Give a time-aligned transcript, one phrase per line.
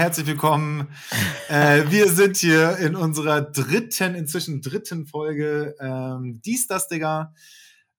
[0.00, 0.88] herzlich willkommen.
[1.50, 5.76] Äh, wir sind hier in unserer dritten, inzwischen dritten Folge.
[5.78, 7.34] Ähm, dies, das, Digga.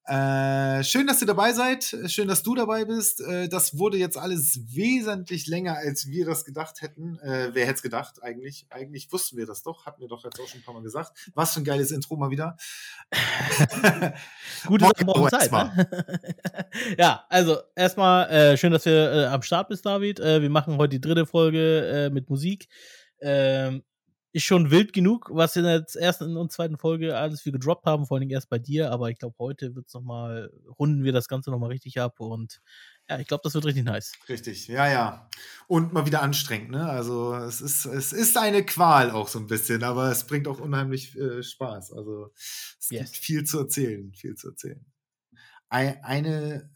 [0.04, 1.96] Äh, schön, dass ihr dabei seid.
[2.06, 3.20] Schön, dass du dabei bist.
[3.20, 7.18] Äh, das wurde jetzt alles wesentlich länger, als wir das gedacht hätten.
[7.20, 8.66] Äh, wer hätte es gedacht eigentlich?
[8.70, 9.86] Eigentlich wussten wir das doch.
[9.86, 11.30] Hatten wir doch jetzt auch schon ein paar Mal gesagt.
[11.34, 12.56] Was für ein geiles Intro mal wieder.
[14.66, 15.52] Gute Woche Zeit.
[15.52, 15.88] Ne?
[16.98, 20.18] ja, also erstmal äh, schön, dass wir äh, am Start bist, David.
[20.18, 22.68] wir machen heute die dritte Folge mit Musik.
[23.20, 23.84] Ähm,
[24.32, 28.06] ist schon wild genug, was in der ersten und zweiten Folge alles wir gedroppt haben,
[28.06, 31.28] vor allem erst bei dir, aber ich glaube, heute wird's noch mal, runden wir das
[31.28, 32.60] Ganze nochmal richtig ab und
[33.10, 34.12] ja, ich glaube, das wird richtig nice.
[34.28, 35.28] Richtig, ja, ja.
[35.66, 36.88] Und mal wieder anstrengend, ne?
[36.88, 40.60] Also es ist, es ist eine Qual auch so ein bisschen, aber es bringt auch
[40.60, 41.92] unheimlich äh, Spaß.
[41.92, 43.12] Also es yes.
[43.12, 44.84] gibt viel zu erzählen, viel zu erzählen.
[45.68, 46.70] Eine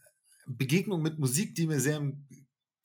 [0.47, 2.27] Begegnung mit Musik, die mir sehr im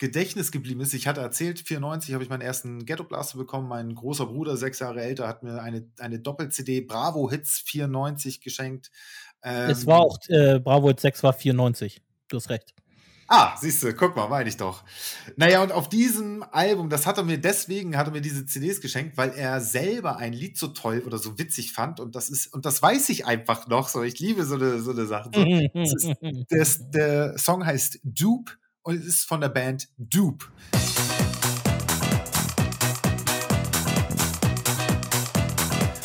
[0.03, 0.95] Gedächtnis geblieben ist.
[0.95, 3.69] Ich hatte erzählt, 94 habe ich meinen ersten Ghetto Blaster bekommen.
[3.69, 8.91] Mein großer Bruder, sechs Jahre älter, hat mir eine, eine Doppel-CD Bravo Hits 94 geschenkt.
[9.45, 12.03] Ähm, es war auch, äh, Bravo Hits 6 war 94.
[12.27, 12.75] Du hast recht.
[13.28, 14.83] Ah, siehst du, guck mal, meine ich doch.
[15.36, 18.80] Naja, und auf diesem Album, das hat er mir deswegen, hat er mir diese CDs
[18.80, 22.00] geschenkt, weil er selber ein Lied so toll oder so witzig fand.
[22.00, 24.03] Und das ist, und das weiß ich einfach noch so.
[24.03, 25.30] Ich liebe so eine, so eine Sache.
[25.33, 25.41] So.
[26.58, 30.47] ist, der, der Song heißt Dupe und es ist von der Band Dupe.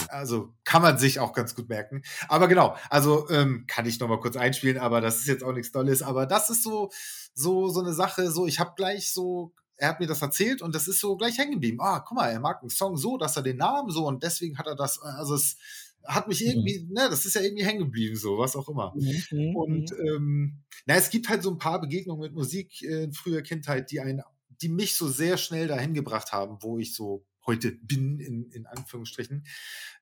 [0.09, 2.01] Also kann man sich auch ganz gut merken.
[2.27, 5.53] Aber genau, also ähm, kann ich noch mal kurz einspielen, aber das ist jetzt auch
[5.53, 6.01] nichts Tolles.
[6.01, 6.89] Aber das ist so
[7.33, 8.31] so so eine Sache.
[8.31, 11.37] So, ich habe gleich so er hat mir das erzählt und das ist so gleich
[11.37, 11.77] hängen geblieben.
[11.79, 14.57] Ah, guck mal, er mag einen Song so, dass er den Namen so und deswegen
[14.57, 14.99] hat er das.
[14.99, 15.55] Also es
[16.07, 16.93] hat mich irgendwie, mhm.
[16.93, 18.93] ne, das ist ja irgendwie hängen geblieben, so, was auch immer.
[18.95, 19.23] Mhm.
[19.31, 20.07] mhm und mhm.
[20.07, 23.91] ähm, na, es gibt halt so ein paar Begegnungen mit Musik äh, in früher Kindheit,
[23.91, 24.21] die einen,
[24.61, 28.65] die mich so sehr schnell dahin gebracht haben, wo ich so heute bin, in, in
[28.65, 29.45] Anführungsstrichen.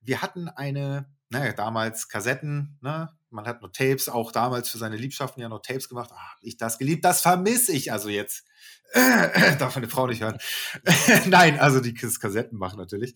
[0.02, 3.10] Wir hatten eine, naja, damals Kassetten, ne?
[3.36, 6.10] Man hat nur Tapes, auch damals für seine Liebschaften ja noch Tapes gemacht.
[6.14, 8.46] Ah, hab ich das geliebt, das vermisse ich also jetzt.
[8.94, 10.38] Äh, darf meine Frau nicht hören.
[11.28, 13.16] Nein, also die Kassetten machen natürlich.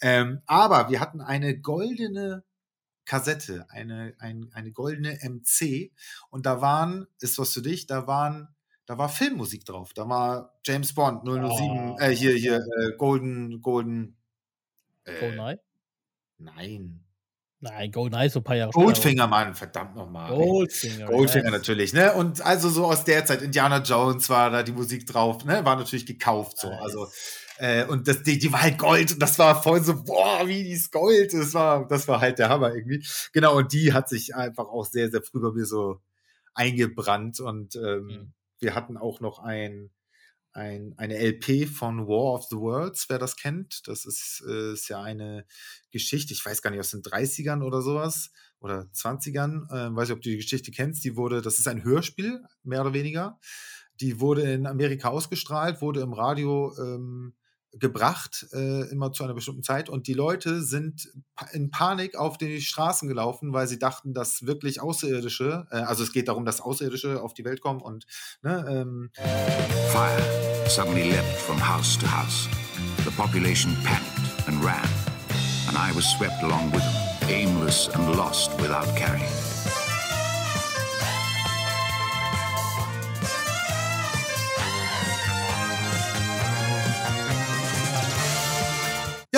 [0.00, 2.44] Ähm, aber wir hatten eine goldene
[3.04, 5.92] Kassette, eine, ein, eine goldene MC
[6.30, 8.54] und da waren, ist was für dich, da waren
[8.88, 9.92] da war Filmmusik drauf.
[9.92, 11.96] Da war James Bond 007, oh.
[12.00, 14.16] äh, hier, hier, äh, Golden, Golden.
[15.04, 15.60] Äh, GoldenEye?
[16.38, 17.04] Nein.
[17.60, 20.32] Nein, GoldenEye so ein paar Jahre Goldfinger, Mann, verdammt nochmal.
[20.32, 21.06] Goldfinger.
[21.06, 21.52] Goldfinger yes.
[21.52, 22.12] natürlich, ne?
[22.14, 25.64] Und also so aus der Zeit, Indiana Jones war da die Musik drauf, ne?
[25.64, 26.68] War natürlich gekauft so.
[26.68, 26.80] Nice.
[26.80, 27.08] Also,
[27.58, 30.62] äh, und das, die, die war halt Gold und das war voll so, boah, wie
[30.62, 31.32] die ist Gold.
[31.32, 33.04] Das war, das war halt der Hammer irgendwie.
[33.32, 36.00] Genau, und die hat sich einfach auch sehr, sehr früh bei mir so
[36.54, 39.90] eingebrannt und ähm, mhm wir hatten auch noch ein,
[40.58, 43.86] ein, eine LP von War of the Worlds, wer das kennt.
[43.86, 45.46] Das ist, äh, ist ja eine
[45.90, 49.70] Geschichte, ich weiß gar nicht, aus den 30ern oder sowas oder 20ern.
[49.70, 51.04] Äh, weiß ich, ob du die Geschichte kennst.
[51.04, 53.38] Die wurde, das ist ein Hörspiel, mehr oder weniger.
[54.00, 57.34] Die wurde in Amerika ausgestrahlt, wurde im Radio ähm,
[57.72, 59.88] gebracht, äh, immer zu einer bestimmten Zeit.
[59.88, 61.08] Und die Leute sind
[61.52, 66.12] in Panik auf die Straßen gelaufen, weil sie dachten, dass wirklich Außerirdische, äh, also es
[66.12, 68.06] geht darum, dass Außerirdische auf die Welt kommen und
[68.42, 69.10] ne, ähm
[69.92, 72.48] Fire suddenly leapt from house to house.
[73.04, 74.88] The population panicked and ran.
[75.68, 79.57] And I was swept along with them, aimless and lost without carrying.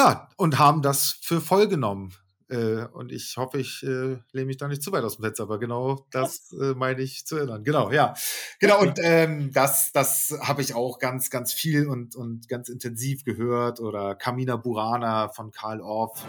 [0.03, 2.15] Ja, und haben das für voll genommen.
[2.49, 5.43] Äh, und ich hoffe, ich äh, lehne mich da nicht zu weit aus dem Fenster,
[5.43, 7.65] aber genau das äh, meine ich zu erinnern.
[7.65, 8.15] Genau, ja.
[8.61, 13.27] Genau, und ähm, das, das habe ich auch ganz, ganz viel und, und ganz intensiv
[13.27, 13.79] gehört.
[13.79, 16.25] Oder Kamina Burana von Karl Orff.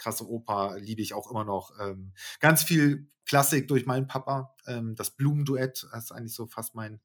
[0.00, 1.72] Krasse Oper liebe ich auch immer noch.
[1.78, 4.56] Ähm, ganz viel Klassik durch meinen Papa.
[4.66, 7.00] Ähm, das Blumenduett ist eigentlich so fast mein,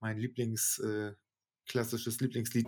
[0.00, 1.12] mein Lieblings, äh,
[1.66, 2.66] klassisches Lieblingslied.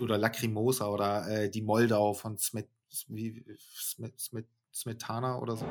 [0.00, 3.44] oder Lacrimosa oder äh, die Moldau von Smet, Smet,
[4.18, 5.66] Smet, Smetana oder so.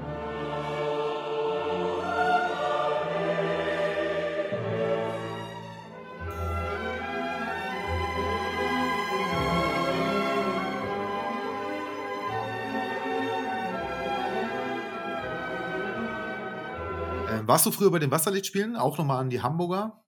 [17.47, 18.75] Warst du früher bei den Wasserlichtspielen?
[18.75, 20.03] Auch nochmal an die Hamburger?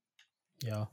[0.63, 0.89] Ja.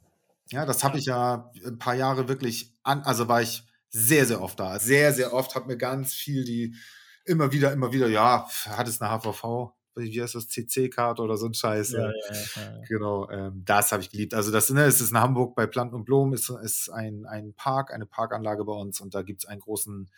[0.50, 4.40] Ja, das habe ich ja ein paar Jahre wirklich an, also war ich sehr, sehr
[4.40, 4.78] oft da.
[4.78, 6.76] Sehr, sehr oft hat mir ganz viel die
[7.25, 11.46] immer wieder, immer wieder, ja, hat es eine HVV, wie heißt das, CC-Karte oder so
[11.46, 11.93] ein Scheiß.
[11.93, 12.12] Ja, ja,
[12.56, 12.82] ja.
[12.88, 14.34] Genau, ähm, das habe ich geliebt.
[14.34, 17.54] Also das ne, es ist in Hamburg bei Planten und Blumen, ist, ist ein, ein
[17.54, 20.10] Park, eine Parkanlage bei uns und da gibt es einen großen,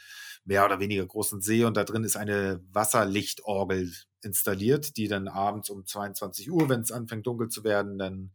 [0.44, 3.92] mehr oder weniger großen See und da drin ist eine Wasserlichtorgel
[4.22, 8.32] installiert, die dann abends um 22 Uhr, wenn es anfängt dunkel zu werden, dann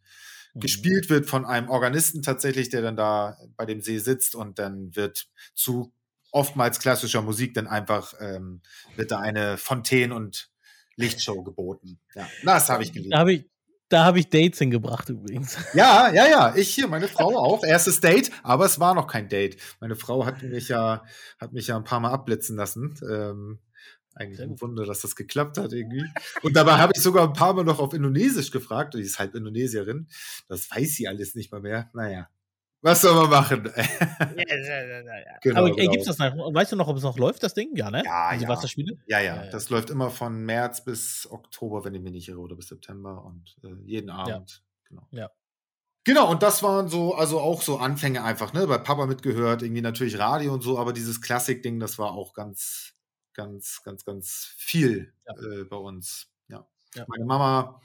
[0.53, 0.59] Mhm.
[0.59, 4.95] gespielt wird von einem Organisten tatsächlich, der dann da bei dem See sitzt und dann
[4.95, 5.93] wird zu
[6.31, 8.61] oftmals klassischer Musik dann einfach ähm,
[8.95, 10.49] wird da eine Fontänen- und
[10.95, 11.99] Lichtshow geboten.
[12.15, 13.13] Ja, das habe ich geliebt.
[13.13, 13.45] Da habe ich,
[13.89, 15.57] da hab ich Dates hingebracht übrigens.
[15.73, 16.55] Ja, ja, ja.
[16.55, 17.63] Ich hier, meine Frau auch.
[17.63, 19.57] Erstes Date, aber es war noch kein Date.
[19.79, 21.03] Meine Frau hat mich ja,
[21.39, 22.95] hat mich ja ein paar Mal abblitzen lassen.
[23.09, 23.59] Ähm,
[24.15, 24.61] eigentlich ein.
[24.61, 26.05] Wunder, dass das geklappt hat irgendwie.
[26.43, 28.93] Und dabei habe ich sogar ein paar Mal noch auf Indonesisch gefragt.
[28.93, 30.07] Die ist halb Indonesierin.
[30.47, 31.89] Das weiß sie alles nicht mal mehr.
[31.93, 32.29] Naja,
[32.83, 33.71] was soll man machen?
[35.41, 35.91] Genau, Aber ey, genau.
[35.91, 36.33] gibt's das noch?
[36.53, 37.75] Weißt du noch, ob es noch läuft, das Ding?
[37.75, 38.03] Ja, ne?
[38.05, 38.49] Ja, Diese ja.
[38.49, 38.97] Wasserspiele?
[39.07, 39.51] Ja, ja, Ja, ja.
[39.51, 43.23] das läuft immer von März bis Oktober, wenn ich mich nicht irre, oder bis September
[43.25, 44.61] und äh, jeden Abend.
[44.87, 45.07] Genau.
[45.11, 45.29] Ja.
[46.05, 48.67] Genau, und das waren so, also auch so Anfänge einfach, ne?
[48.67, 52.93] Bei Papa mitgehört, irgendwie natürlich Radio und so, aber dieses Klassik-Ding, das war auch ganz,
[53.33, 55.33] ganz, ganz, ganz viel Ja.
[55.35, 56.27] äh, bei uns.
[56.49, 56.67] Ja.
[56.95, 57.05] Ja.
[57.07, 57.81] Meine Mama,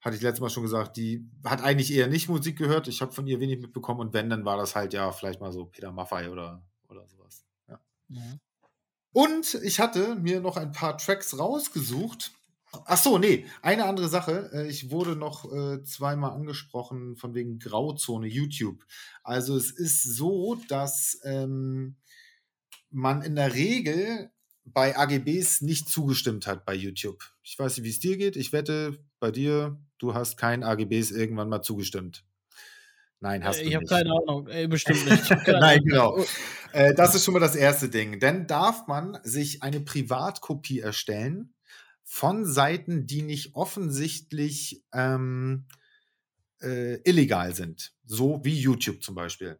[0.00, 2.88] hatte ich letztes Mal schon gesagt, die hat eigentlich eher nicht Musik gehört.
[2.88, 5.52] Ich habe von ihr wenig mitbekommen und wenn, dann war das halt ja vielleicht mal
[5.52, 7.44] so Peter Maffay oder, oder sowas.
[7.68, 7.80] Ja.
[8.08, 8.40] Mhm.
[9.12, 12.32] Und ich hatte mir noch ein paar Tracks rausgesucht.
[12.84, 14.50] Ach so, nee, eine andere Sache.
[14.52, 18.84] Äh, Ich wurde noch äh, zweimal angesprochen von wegen Grauzone YouTube.
[19.22, 21.96] Also es ist so, dass ähm,
[22.90, 24.30] man in der Regel
[24.72, 27.22] bei AGBs nicht zugestimmt hat bei YouTube.
[27.42, 28.36] Ich weiß nicht, wie es dir geht.
[28.36, 32.24] Ich wette, bei dir, du hast keinen AGBs irgendwann mal zugestimmt.
[33.20, 33.90] Nein, hast Äh, du Ich habe nicht.
[33.90, 34.46] keine Ahnung.
[34.48, 35.30] Ey, bestimmt nicht.
[35.30, 36.22] Ich Nein, genau.
[36.72, 38.20] Äh, das ist schon mal das erste Ding.
[38.20, 41.54] Dann darf man sich eine Privatkopie erstellen
[42.04, 45.66] von Seiten, die nicht offensichtlich ähm,
[46.62, 47.92] äh, illegal sind.
[48.04, 49.58] So wie YouTube zum Beispiel.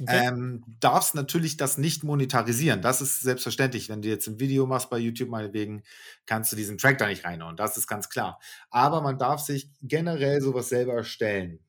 [0.00, 0.26] Okay.
[0.26, 2.82] Ähm, darfst natürlich das nicht monetarisieren.
[2.82, 3.88] Das ist selbstverständlich.
[3.88, 5.82] Wenn du jetzt ein Video machst bei YouTube, meinetwegen,
[6.26, 7.56] kannst du diesen Track da nicht reinhauen.
[7.56, 8.38] Das ist ganz klar.
[8.70, 11.60] Aber man darf sich generell sowas selber erstellen.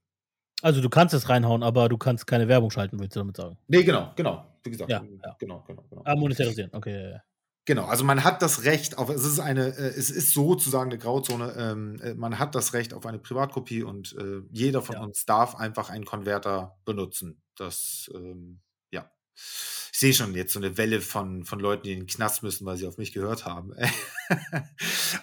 [0.62, 3.58] Also du kannst es reinhauen, aber du kannst keine Werbung schalten, willst du damit sagen?
[3.68, 4.46] Nee, genau, genau.
[4.64, 5.36] Wie gesagt, Ja, ja.
[5.40, 6.02] genau, genau, genau.
[6.04, 6.94] Ah, monetarisieren, okay.
[6.94, 7.22] ja, ja.
[7.70, 10.98] Genau, also man hat das Recht auf, es ist eine, äh, es ist sozusagen eine
[10.98, 15.04] Grauzone, ähm, äh, man hat das Recht auf eine Privatkopie und äh, jeder von Ja.
[15.04, 17.44] uns darf einfach einen Konverter benutzen.
[17.56, 19.12] Das, ähm, ja.
[19.36, 22.66] Ich sehe schon jetzt so eine Welle von, von Leuten, die in den Knast müssen,
[22.66, 23.72] weil sie auf mich gehört haben.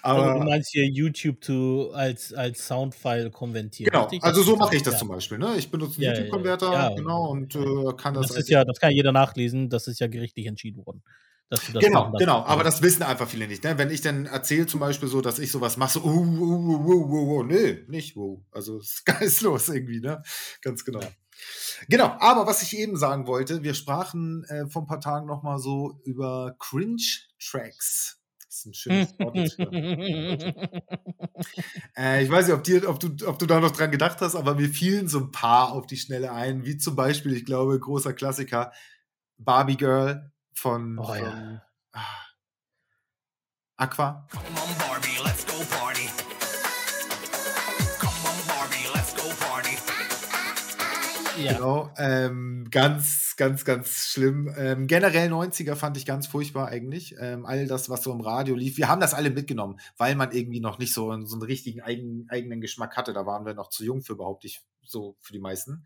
[0.01, 3.91] Also du Aber meinst hier YouTube to, als, als Soundfile konvertieren.
[3.91, 4.99] genau, also so mache ich das ja.
[4.99, 5.37] zum Beispiel.
[5.37, 5.55] Ne?
[5.57, 6.13] Ich benutze einen Ja.
[6.13, 7.59] YouTube-Konverter, Ja, genau, und äh,
[7.97, 10.85] kann das, Das als- ist ja, das kann jeder nachlesen, das ist ja gerichtlich entschieden
[10.85, 11.03] worden.
[11.49, 13.63] Dass du das Genau, genau, aber das wissen einfach viele nicht.
[13.63, 13.77] Ne?
[13.77, 17.39] Wenn ich dann erzähle zum Beispiel so, dass ich sowas mache, so, uh, uh, uh,
[17.39, 18.43] uh, nee, nicht uh.
[18.51, 20.21] Also ist geistlos irgendwie, ne?
[20.61, 20.99] Ganz genau.
[21.87, 25.59] Genau, aber was ich eben sagen wollte, wir sprachen äh, vor ein paar Tagen nochmal
[25.59, 28.19] so über Cringe-Tracks.
[28.43, 29.57] Das ist ein schönes Wort.
[31.95, 34.35] Äh, ich weiß nicht, ob, dir, ob, du, ob du da noch dran gedacht hast,
[34.35, 37.79] aber mir fielen so ein paar auf die Schnelle ein, wie zum Beispiel, ich glaube,
[37.79, 38.71] großer Klassiker,
[39.37, 41.21] Barbie Girl von, Oh, ja.
[41.21, 41.61] von
[41.93, 42.01] ah,
[43.77, 44.27] Aqua.
[44.31, 46.09] Come on, Barbie, let's go party.
[47.99, 49.77] Come on, Barbie, let's go party.
[51.39, 51.53] ja.
[51.53, 54.51] Genau, ähm, ganz, ganz, ganz schlimm.
[54.57, 57.13] Ähm, generell 90er fand ich ganz furchtbar eigentlich.
[57.19, 58.77] Ähm, all das, was so im Radio lief.
[58.77, 62.25] Wir haben das alle mitgenommen, weil man irgendwie noch nicht so, so einen richtigen eigen,
[62.29, 63.13] eigenen Geschmack hatte.
[63.13, 65.85] Da waren wir noch zu jung für, behaupte ich, so für die meisten.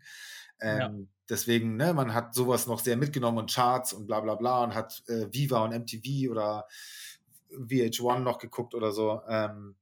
[0.62, 0.92] Ähm, Ja.
[1.28, 4.74] Deswegen, ne, man hat sowas noch sehr mitgenommen und Charts und bla bla bla und
[4.74, 6.66] hat äh, Viva und MTV oder
[7.50, 9.22] VH1 noch geguckt oder so.
[9.28, 9.76] Ähm,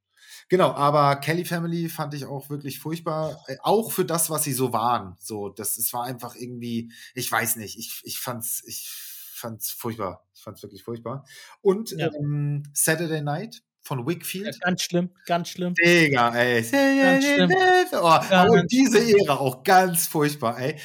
[0.48, 3.42] Genau, aber Kelly Family fand ich auch wirklich furchtbar.
[3.46, 5.16] Äh, auch für das, was sie so waren.
[5.20, 10.24] So, das, es war einfach irgendwie, ich weiß nicht, ich, ich fand's, ich fand's furchtbar.
[10.34, 11.24] Ich fand's wirklich furchtbar.
[11.62, 12.10] Und Ja.
[12.20, 14.60] ähm, Saturday Night von Ja, Wickfield.
[14.60, 15.74] Ganz schlimm, ganz schlimm.
[15.74, 16.62] Digga, ey.
[16.62, 17.52] Ganz schlimm.
[17.92, 20.76] Oh, Ganz und diese Ära auch ganz furchtbar, ey.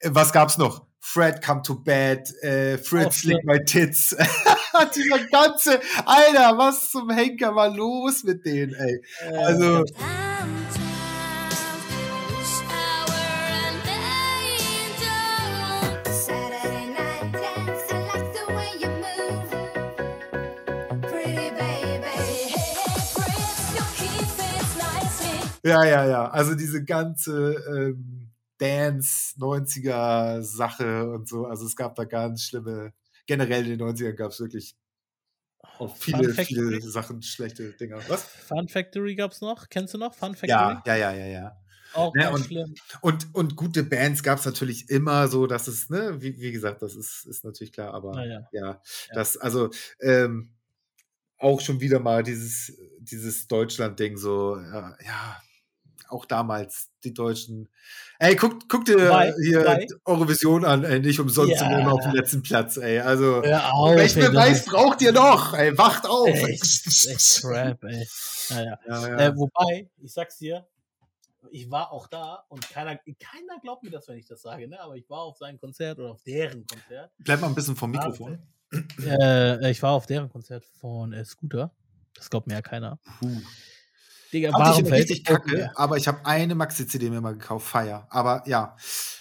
[0.00, 0.86] Äh, Was gab's noch?
[1.04, 4.16] Fred come to bed, äh, Fritz lick my tits.
[4.94, 9.02] Dieser ganze, Alter, was zum Henker war los mit denen, ey?
[9.36, 9.84] Also,
[25.64, 26.28] Ja, ja, ja.
[26.30, 31.46] Also diese ganze ähm, Dance 90er Sache und so.
[31.46, 32.92] Also es gab da ganz schlimme,
[33.26, 34.76] generell in den 90ern gab es wirklich
[35.78, 36.80] auch viele, Fun viele Factory?
[36.90, 37.98] Sachen, schlechte Dinger.
[38.08, 38.24] Was?
[38.24, 39.68] Fun Factory gab's noch.
[39.68, 40.48] Kennst du noch Fun Factory?
[40.48, 41.56] Ja, ja, ja, ja, ja.
[41.94, 42.74] Auch Ja, ganz und- schlimm.
[43.00, 46.82] Und, und gute Bands gab es natürlich immer so, dass es, ne, wie, wie gesagt,
[46.82, 48.48] das ist, ist natürlich klar, aber Naja.
[48.52, 48.80] ja,
[49.12, 50.54] das, also, ähm,
[51.38, 55.42] auch schon wieder mal dieses, dieses Deutschland-Ding, so, ja, ja,
[56.12, 57.68] auch damals die Deutschen.
[58.18, 61.82] Ey, guck, guck dir Wobei- hier Eurovision an, ey, nicht umsonst sind wir Ja.
[61.82, 63.00] immer auf dem letzten Platz, ey.
[63.00, 65.54] Also, auf, welchen ey, Beweis braucht ihr noch?
[65.54, 66.28] Ey, wacht auf!
[66.28, 68.06] echt, echt crap, ey.
[68.50, 68.78] Naja.
[68.86, 69.16] Ja, ja.
[69.18, 70.66] Äh, wobei, ich sag's dir,
[71.50, 74.80] ich war auch da und keiner, keiner glaubt mir das, wenn ich das sage, ne?
[74.80, 77.10] aber ich war auf sein Konzert oder auf deren Konzert.
[77.18, 78.38] Bleib mal ein bisschen vom Mikrofon.
[79.04, 81.74] Äh, ich war auf deren Konzert von äh, Scooter.
[82.14, 82.98] Das glaubt mir ja keiner.
[83.18, 83.40] Puh.
[84.32, 88.06] Digga, Fand ich richtig kacke, aber ich habe eine Maxi-CD mir mal gekauft, Fire.
[88.08, 88.76] Aber ja,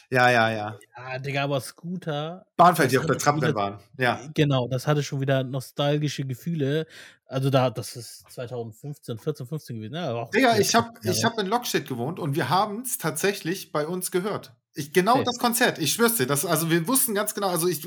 [0.10, 0.80] ja, ja, ja.
[0.98, 2.46] Ja, Digga, aber Scooter.
[2.58, 3.80] Bahnfeld, die auf der waren.
[3.98, 4.20] Ja.
[4.34, 6.86] Genau, das hatte schon wieder nostalgische Gefühle.
[7.26, 9.94] Also da, das ist 2015, 14, 15 gewesen.
[9.94, 10.14] Ne?
[10.14, 12.98] Auch Digga, ja, ich habe ja, ich hab in Lockshit gewohnt und wir haben es
[12.98, 14.54] tatsächlich bei uns gehört.
[14.74, 15.24] Ich, genau Okay.
[15.26, 16.28] das Konzert, ich schwör's dir.
[16.28, 17.84] Das, also wir wussten ganz genau, also ich,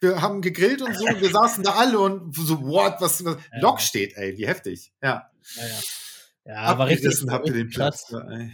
[0.00, 3.36] wir haben gegrillt und so, und wir saßen da alle und so, what, was, was
[3.52, 3.60] Ja.
[3.60, 4.92] Lock steht, ey, wie heftig.
[5.02, 5.30] Ja.
[5.56, 5.80] Ja, ja.
[6.44, 7.68] Ja war richtig, habt ihr den.
[7.68, 8.10] Platz.
[8.10, 8.52] Ja, ey.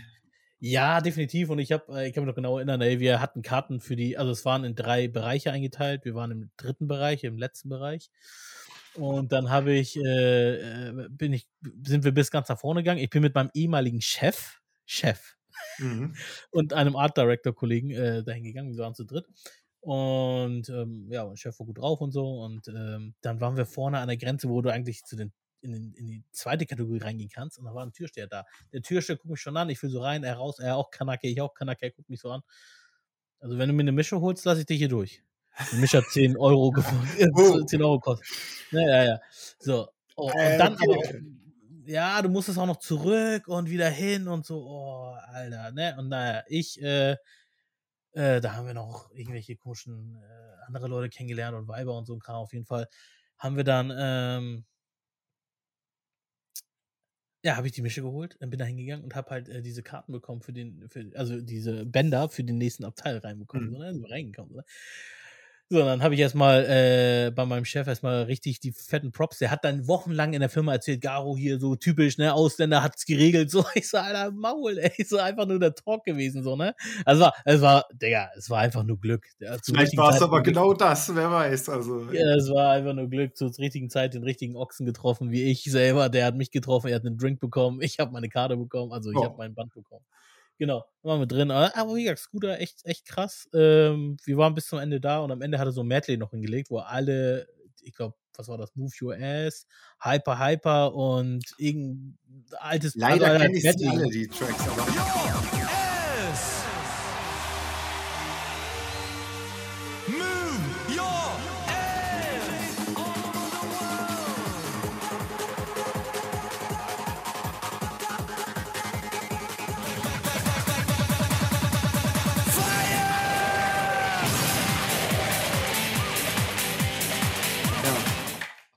[0.62, 1.48] Ja, definitiv.
[1.48, 3.96] Und ich habe, äh, ich kann mich noch genau erinnern, ey, wir hatten Karten für
[3.96, 6.04] die, also es waren in drei Bereiche eingeteilt.
[6.04, 8.10] Wir waren im dritten Bereich, im letzten Bereich.
[8.94, 11.48] Und dann habe ich, äh, äh, bin ich,
[11.84, 13.00] sind wir bis ganz nach vorne gegangen.
[13.00, 15.36] Ich bin mit meinem ehemaligen Chef, Chef
[15.78, 16.14] Mhm.
[16.50, 18.76] und einem Art Director Kollegen äh, dahin gegangen.
[18.76, 19.26] Wir waren zu dritt.
[19.80, 22.42] Und ähm, ja, mein Chef war gut drauf und so.
[22.42, 25.32] Und ähm, dann waren wir vorne an der Grenze, wo du eigentlich zu den
[25.62, 27.58] in, den, in die zweite Kategorie reingehen kannst.
[27.58, 28.44] Und da war ein Türsteher da.
[28.72, 29.68] Der Türsteher guckt mich schon an.
[29.70, 32.20] Ich will so rein, er raus, er auch Kanake, ich auch Kanake, er guckt mich
[32.20, 32.42] so an.
[33.40, 35.22] Also, wenn du mir eine Mische holst, lasse ich dich hier durch.
[35.72, 36.74] Die Mische hat 10 Euro,
[37.34, 37.64] Oh.
[37.66, 38.26] 10 Euro kostet.
[38.70, 39.20] Ja, ja, ja.
[39.58, 39.88] So.
[40.16, 40.84] Oh, Äh, und dann okay.
[40.84, 41.20] aber
[41.86, 44.58] ja, du musstest auch noch zurück und wieder hin und so.
[44.64, 45.96] Oh, Alter, ne?
[45.98, 47.16] Und naja, ich, äh,
[48.12, 52.14] äh, da haben wir noch irgendwelche komischen äh, andere Leute kennengelernt und Weiber und so
[52.14, 52.36] ein Kram.
[52.36, 52.88] Auf jeden Fall
[53.38, 54.64] haben wir dann, ähm,
[57.44, 59.82] ja, habe ich die Mische geholt, dann bin da hingegangen und habe halt äh, diese
[59.82, 63.70] Karten bekommen für den, für, also diese Bänder für den nächsten Abteil reinbekommen, Mhm.
[63.70, 63.94] so, ne?
[63.94, 64.56] so reingekommen.
[64.56, 64.64] Ne?
[65.72, 69.38] So, dann habe ich erstmal äh, bei meinem Chef erstmal richtig die fetten Props.
[69.38, 73.04] Der hat dann wochenlang in der Firma erzählt, Garo hier so typisch, ne, Ausländer hat's
[73.06, 73.52] geregelt.
[73.52, 76.74] So, ich so, Alter, Maul, ey, so einfach nur der Talk gewesen, so, ne?
[77.04, 79.28] Also, war- es war, Digga, es war einfach nur Glück.
[79.64, 81.68] Vielleicht war es aber genau das, wer weiß.
[81.68, 85.44] Also, ja, es war einfach nur Glück, zur richtigen Zeit den richtigen Ochsen getroffen, wie
[85.44, 86.08] ich selber.
[86.08, 89.12] Der hat mich getroffen, er hat einen Drink bekommen, ich habe meine Karte bekommen, also
[89.12, 89.24] ich Oh.
[89.24, 90.04] habe mein Band bekommen.
[90.60, 91.50] Genau, waren wir drin.
[91.50, 93.48] Aber, wie gesagt, Scooter, echt, echt krass.
[93.54, 96.18] Ähm, wir waren bis zum Ende da und am Ende hat er so ein Medley
[96.18, 97.48] noch hingelegt, wo alle,
[97.80, 98.76] ich glaube, was war das?
[98.76, 99.66] Move Your Ass,
[100.04, 102.18] Hyper Hyper und irgendein
[102.58, 104.68] altes leider kenne ich alle, die Tracks.
[104.68, 104.86] Aber
[105.56, 106.64] Yes!
[106.64, 106.69] Move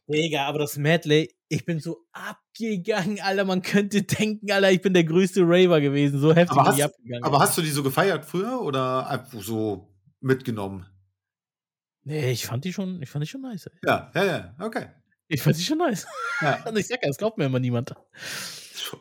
[0.08, 3.46] Digga, aber das Medley, ich bin so abgegangen, Alter.
[3.46, 6.20] Man könnte denken, Alter, ich bin der größte Raver gewesen.
[6.20, 7.24] So heftig Aber bin ich hast- abgegangen.
[7.24, 9.88] Aber hast du die so gefeiert früher oder so
[10.20, 10.86] mitgenommen?
[12.04, 13.68] Nee, ich fand die schon, ich fand die schon nice.
[13.68, 13.74] Ey.
[13.86, 14.88] Ja, ja, ja, okay.
[15.28, 16.06] Ich fand die schon nice.
[16.42, 16.64] Ja.
[16.68, 17.96] Und ich sag ja, es glaubt mir immer niemand.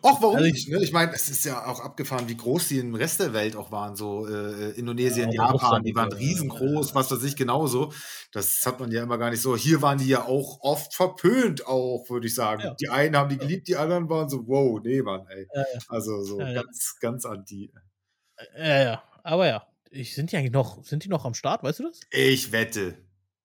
[0.01, 0.69] Och, warum Also ich- nicht?
[0.71, 0.83] Ne?
[0.83, 3.71] Ich meine, es ist ja auch abgefahren, wie groß die im Rest der Welt auch
[3.73, 3.95] waren.
[3.97, 6.23] So äh, Indonesien, Ja, Japan, die waren so, ja.
[6.23, 7.93] riesengroß, was weiß ich genauso.
[8.33, 9.57] Das hat man ja immer gar nicht so.
[9.57, 12.63] Hier waren die ja auch oft verpönt, auch, würde ich sagen.
[12.63, 12.75] Ja.
[12.75, 15.47] Die einen haben die geliebt, die anderen waren so, wow, nee, Mann, ey.
[15.89, 17.71] Also so ganz, ganz anti.
[18.57, 19.03] Ja, ja.
[19.25, 19.67] Aber ja.
[19.91, 22.01] Ich, sind die eigentlich noch, sind die noch am Start, weißt du das?
[22.11, 22.97] Ich wette.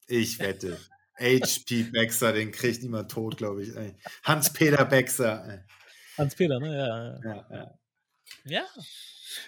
[0.08, 0.78] Ich wette.
[1.20, 3.72] HP Baxter, den kriegt niemand tot, glaube ich.
[4.24, 5.66] Hans-Peter Baxter.
[6.18, 6.78] Hans-Peter, ne?
[6.78, 7.46] Ja, ja.
[7.54, 7.76] Ja,
[8.46, 8.68] ja.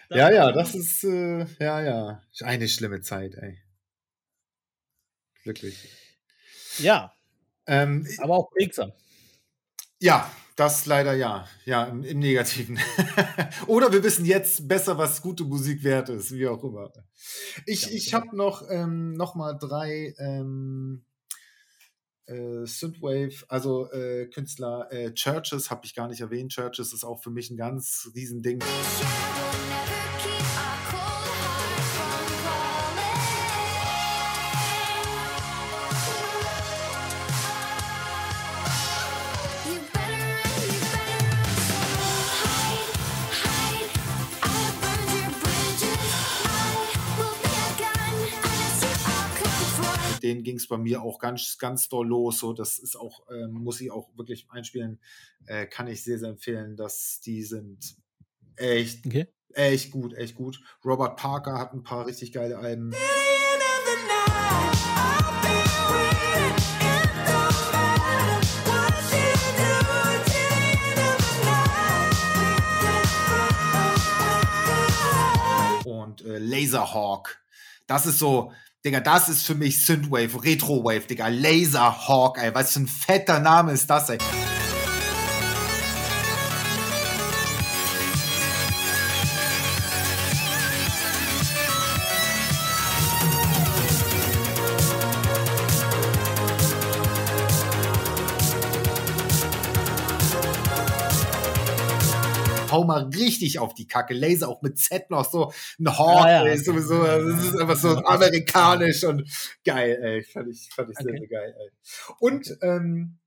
[0.09, 3.59] Ja, Ja, das ist, äh, ja, ja, eine schlimme Zeit, ey.
[5.43, 5.77] Wirklich.
[6.77, 7.13] Ja,
[7.65, 8.91] Ähm, aber auch prägsam.
[9.99, 11.47] ja, das leider ja.
[11.65, 12.79] Ja, im, im Negativen.
[13.67, 16.91] Oder wir wissen jetzt besser, was gute Musik wert ist, wie auch immer.
[17.65, 21.05] Ich, Ja, ich habe noch, ähm, noch mal drei ähm,
[22.29, 26.51] äh, Synthwave, also äh, Künstler äh, Churches habe ich gar nicht erwähnt.
[26.51, 28.59] Churches ist auch für mich ein ganz riesen Ding.
[50.61, 52.39] Es bei mir auch ganz, ganz doll los.
[52.39, 54.99] So, das ist auch, ähm, muss ich auch wirklich einspielen.
[55.45, 57.95] Äh, kann ich sehr, sehr empfehlen, dass die sind
[58.55, 59.27] echt, Okay.
[59.53, 60.61] echt gut, echt gut.
[60.85, 62.93] Robert Parker hat ein paar richtig geile Alben.
[75.85, 77.39] und äh, Laserhawk.
[77.87, 78.51] Das ist so,
[78.85, 81.27] Digga, das ist für mich Synthwave, Retrowave, Digga.
[81.27, 82.55] Laserhawk, ey.
[82.55, 84.17] Was für ein fetter Name ist das, ey.
[103.19, 104.13] Richtig auf die Kacke.
[104.13, 105.51] Laser auch mit Z noch so.
[105.79, 106.45] Ein Hawk, Ja, ja.
[106.45, 107.03] ey, sowieso.
[107.03, 109.29] Das ist einfach so amerikanisch und
[109.65, 110.23] geil, ey.
[110.23, 111.19] Fand ich, fand ich sehr, Okay.
[111.19, 111.69] sehr geil, ey.
[112.19, 113.17] Und ähm,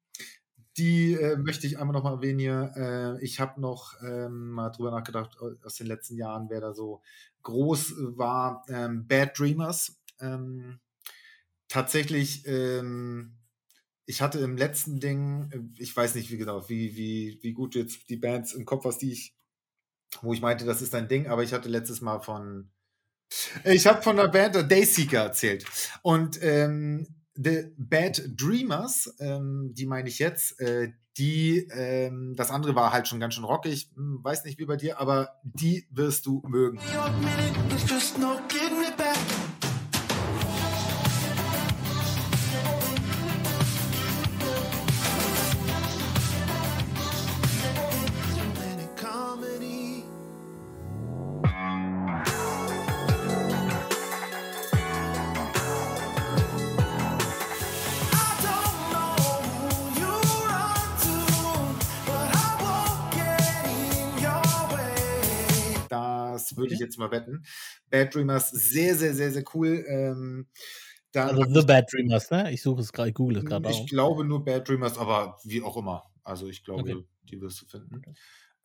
[0.79, 2.73] die äh, möchte ich einmal noch mal erwähnen hier.
[3.21, 7.03] Äh, ich habe noch ähm, mal drüber nachgedacht aus den letzten Jahren, wer da so
[7.43, 8.65] groß war.
[8.69, 10.01] Ähm, Bad Dreamers.
[10.21, 10.81] Ähm,
[11.69, 13.37] tatsächlich, ähm,
[14.07, 17.75] ich hatte im letzten Ding, äh, ich weiß nicht wie genau, wie, wie, wie gut
[17.75, 19.35] jetzt die Bands im Kopf hast, die ich,
[20.21, 22.71] wo ich meinte, das ist dein Ding, aber ich hatte letztes Mal von,
[23.65, 25.65] ich habe von der Band der Dayseeker erzählt.
[26.03, 32.75] Und ähm, The Bad Dreamers, ähm, die meine ich jetzt, äh, die, ähm, das andere
[32.75, 36.27] war halt schon ganz schön rockig, hm, weiß nicht wie bei dir, aber die wirst
[36.27, 36.79] du mögen.
[36.79, 37.89] Das
[38.71, 39.42] würde
[66.83, 67.45] jetzt mal wetten.
[67.91, 69.85] Bad Dreamers, sehr, sehr, sehr, sehr cool.
[69.89, 70.49] Ähm,
[71.13, 72.53] dann Also The Bad Dreamers, ne?
[72.53, 73.89] Ich suche es gerade, ich google es gerade ich auch.
[73.89, 76.05] glaube nur Bad Dreamers, aber wie auch immer.
[76.25, 77.05] Also ich glaube, Okay.
[77.25, 78.07] die wirst du finden.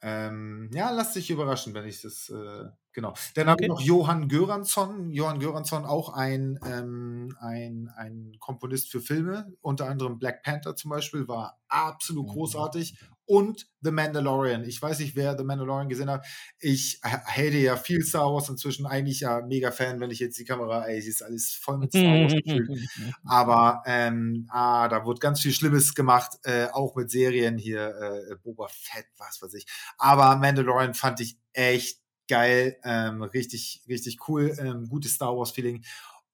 [0.02, 3.14] Ähm, ja, lass dich überraschen, wenn ich das, äh, genau.
[3.36, 3.70] Dann habe ich Okay.
[3.70, 5.12] noch Johann Göransson.
[5.12, 10.92] Johann Göransson, auch ein, ähm, ein, ein Komponist für Filme, unter anderem Black Panther zum
[10.92, 12.30] Beispiel, war absolut Mhm.
[12.30, 12.96] großartig.
[13.30, 14.64] Und The Mandalorian.
[14.64, 16.26] Ich weiß nicht, wer The Mandalorian gesehen hat.
[16.60, 20.46] Ich hate ja viel Star Wars inzwischen, eigentlich ja mega Fan, wenn ich jetzt die
[20.46, 22.70] Kamera, ey, sie ist alles voll mit Star Wars gefüllt.
[23.26, 27.90] Aber ähm, ah, da wurde ganz viel Schlimmes gemacht, äh, auch mit Serien hier,
[28.30, 29.66] äh, Boba Fett, was weiß ich.
[29.98, 35.84] Aber Mandalorian fand ich echt geil, ähm, richtig, richtig cool, ähm, gutes Star Wars-Feeling.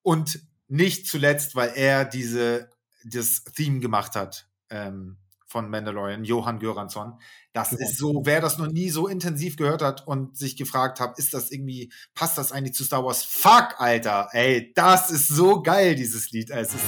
[0.03, 2.69] Und nicht zuletzt, weil er diese,
[3.03, 5.17] das Theme gemacht hat ähm,
[5.53, 7.13] von Mandalorian, Johann Göransson.
[7.53, 11.19] Das ist so, wer das noch nie so intensiv gehört hat und sich gefragt hat,
[11.19, 13.23] ist das irgendwie, passt das eigentlich zu Star Wars?
[13.23, 16.49] Fuck, Alter, ey, das ist so geil, dieses Lied.
[16.49, 16.83] Es ist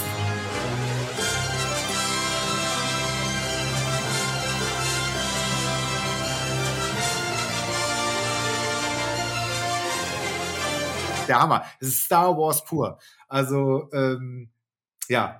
[11.28, 11.65] der Hammer.
[11.80, 12.97] Es ist Star Wars pur.
[13.28, 14.49] Also, ähm,
[15.08, 15.39] ja.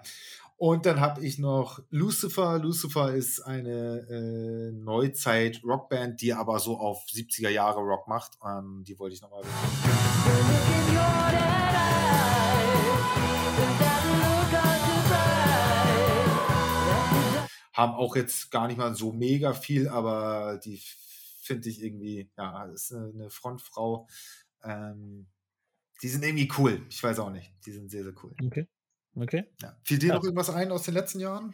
[0.58, 2.60] Und dann habe ich noch Lucifer.
[2.60, 8.38] Lucifer ist eine äh, Neuzeit-Rockband, die aber so auf 70er Jahre Rock macht.
[8.42, 9.44] Ähm, die wollte ich nochmal
[17.74, 20.82] Haben auch jetzt gar nicht mal so mega viel, aber die
[21.42, 24.08] finde ich irgendwie, ja, ist eine eine Frontfrau.
[24.64, 25.28] Ähm,
[26.02, 26.86] die sind irgendwie cool.
[26.90, 27.54] Ich weiß auch nicht.
[27.66, 28.34] Die sind sehr, sehr cool.
[28.42, 28.70] Okay.
[29.16, 29.46] Okay.
[29.62, 29.78] Ja.
[29.84, 30.16] Fiel dir Ja.
[30.16, 31.54] noch irgendwas ein aus den letzten Jahren?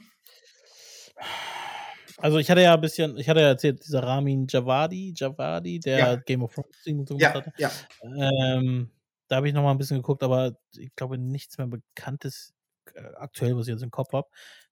[2.18, 5.98] Also ich hatte ja ein bisschen, ich hatte ja erzählt, dieser Ramin Javadi, Javadi, der
[5.98, 6.16] Ja.
[6.18, 7.54] Game of Thrones so Ja, gemacht hatte.
[7.58, 7.72] ja.
[8.04, 8.92] Ähm,
[9.28, 12.54] da habe ich noch mal ein bisschen geguckt, aber ich glaube nichts mehr Bekanntes
[12.94, 14.28] äh, aktuell, was ich jetzt im Kopf habe,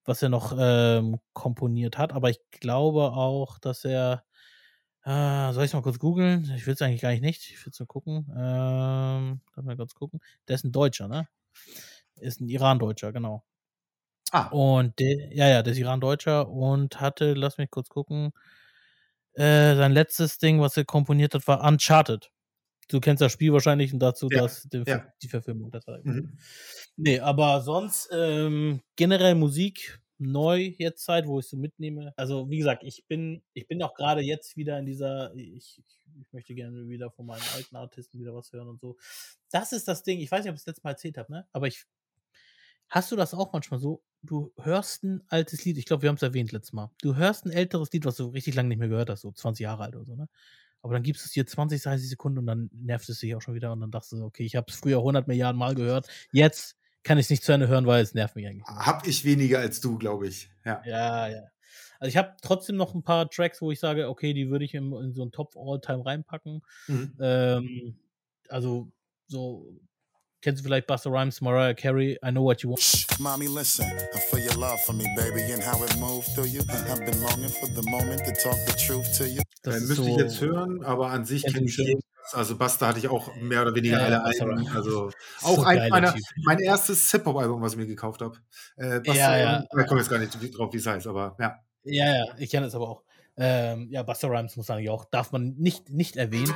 [0.05, 2.13] was er noch ähm, komponiert hat.
[2.13, 4.25] Aber ich glaube auch, dass er,
[5.05, 6.51] äh, soll ich mal kurz googeln?
[6.55, 7.49] Ich will es eigentlich gar nicht nicht.
[7.51, 8.27] Ich will es nur gucken.
[8.37, 10.19] Ähm, lass mal kurz gucken.
[10.47, 11.27] Der ist ein Deutscher, ne?
[12.21, 13.43] Ist ein Iran-Deutscher, genau.
[14.31, 18.31] Ah, Und der, ja, ja, der ist Iran-Deutscher und hatte, lass mich kurz gucken,
[19.33, 22.31] äh, sein letztes Ding, was er komponiert hat, war Uncharted.
[22.89, 25.05] Du kennst das Spiel wahrscheinlich und dazu Ja, das, den, ja.
[25.21, 25.71] die Verfilmung.
[25.71, 26.37] Das war mhm.
[26.97, 32.13] Nee, aber sonst ähm, generell Musik neu jetzt Zeit, wo ich so mitnehme.
[32.17, 35.81] Also wie gesagt, ich bin ich bin auch gerade jetzt wieder in dieser ich,
[36.19, 38.97] ich möchte gerne wieder von meinen alten Artisten wieder was hören und so.
[39.51, 40.19] Das ist das Ding.
[40.19, 41.47] Ich weiß nicht, ob ich es letztes Mal erzählt habe, ne?
[41.53, 41.85] Aber ich
[42.89, 44.03] hast du das auch manchmal so?
[44.21, 45.77] Du hörst ein altes Lied.
[45.77, 46.91] Ich glaube, wir haben es erwähnt letztes Mal.
[47.01, 49.63] Du hörst ein älteres Lied, was du richtig lange nicht mehr gehört hast, so 20
[49.63, 50.27] Jahre alt oder so, ne?
[50.81, 53.41] Aber dann gibst du es dir 20, 30 Sekunden und dann nervt es dich auch
[53.41, 56.07] schon wieder und dann dachtest du, okay, ich habe es früher 100 Milliarden Mal gehört.
[56.31, 58.65] Jetzt kann ich es nicht zu Ende hören, weil es nervt mich eigentlich.
[58.65, 60.49] Hab ich weniger als du, glaube ich.
[60.65, 60.81] Ja.
[60.85, 61.41] Ja, ja.
[61.99, 64.73] Also ich habe trotzdem noch ein paar Tracks, wo ich sage, okay, die würde ich
[64.73, 66.61] in, in so einen Top All-Time reinpacken.
[66.87, 67.17] Mhm.
[67.19, 67.99] Ähm,
[68.47, 68.89] also
[69.27, 69.67] so,
[70.41, 73.19] kennst du vielleicht Buster Rhymes, Mariah Carey, I Know What You Want.
[73.19, 76.61] Mommy, listen, I feel your love for me, baby, and how it moved through you.
[76.61, 79.41] I've been longing for the moment to talk the truth to you.
[79.63, 82.01] Das Äh, ist müsste so, ich jetzt hören, aber an sich Ja, kenne ich jeden.
[82.31, 84.67] Also Basta hatte ich auch mehr oder weniger Ja, alle Alben.
[84.75, 88.37] Also So auch ein geiler meiner, mein erstes Hip-Hop-Album, was ich mir gekauft habe.
[88.77, 89.63] Äh, Basta, Ja, ja.
[89.79, 91.59] Ich komme jetzt gar nicht drauf, wie es heißt, aber ja.
[91.83, 93.03] Ja, ja, ich kenne es aber auch.
[93.35, 96.53] Ähm, ja, Buster Rhymes muss man eigentlich auch, darf man nicht, nicht erwähnen.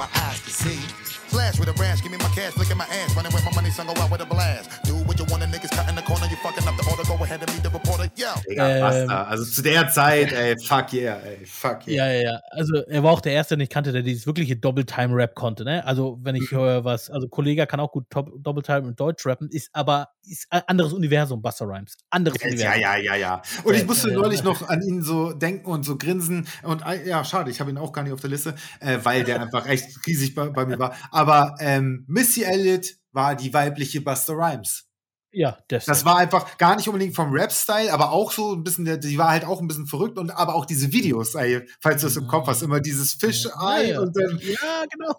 [0.00, 0.80] My eyes can see.
[1.28, 3.14] Flash with a rash, give me my cash, look at my ass.
[3.14, 4.82] Running with my money, son, go out with a blast.
[4.84, 5.69] Do what you wanna, niggas cut
[6.10, 7.02] in the corner, you fucking up the order.
[7.04, 8.28] Go ahead and meet the reporter, yo.
[8.48, 9.24] Digga, Ähm, Basta.
[9.24, 12.06] Also zu der Zeit, ey, fuck yeah, ey, fuck yeah.
[12.06, 12.40] Ja, ja, ja.
[12.50, 15.64] Also er war auch der Erste, den ich kannte, der dieses wirkliche Double-Time-Rap konnte.
[15.64, 15.84] Ne?
[15.86, 16.56] Also wenn ich Mhm.
[16.56, 20.62] höre, was, also Kollege kann auch gut Double-Time und Deutsch rappen, ist aber ist ein
[20.66, 21.96] anderes Universum, Buster Rhymes.
[22.10, 22.80] Anderes Ja, Universum.
[22.82, 23.42] ja, ja, ja.
[23.64, 24.44] Und ich Ja, musste ja, neulich ja.
[24.44, 26.46] noch an ihn so denken und so grinsen.
[26.62, 29.24] Und äh, ja, schade, ich habe ihn auch gar nicht auf der Liste, äh, weil
[29.24, 30.94] der einfach echt riesig bei, bei mir war.
[31.10, 34.86] Aber ähm, Missy Elliott war die weibliche Buster Rhymes.
[35.32, 38.84] Ja, das, Das war einfach gar nicht unbedingt vom Rap-Style, aber auch so ein bisschen,
[39.00, 42.08] die war halt auch ein bisschen verrückt und aber auch diese Videos, ey, falls du
[42.08, 44.00] es im Kopf hast, immer dieses Fischei Ja, ja.
[44.00, 45.12] und dann ja, genau.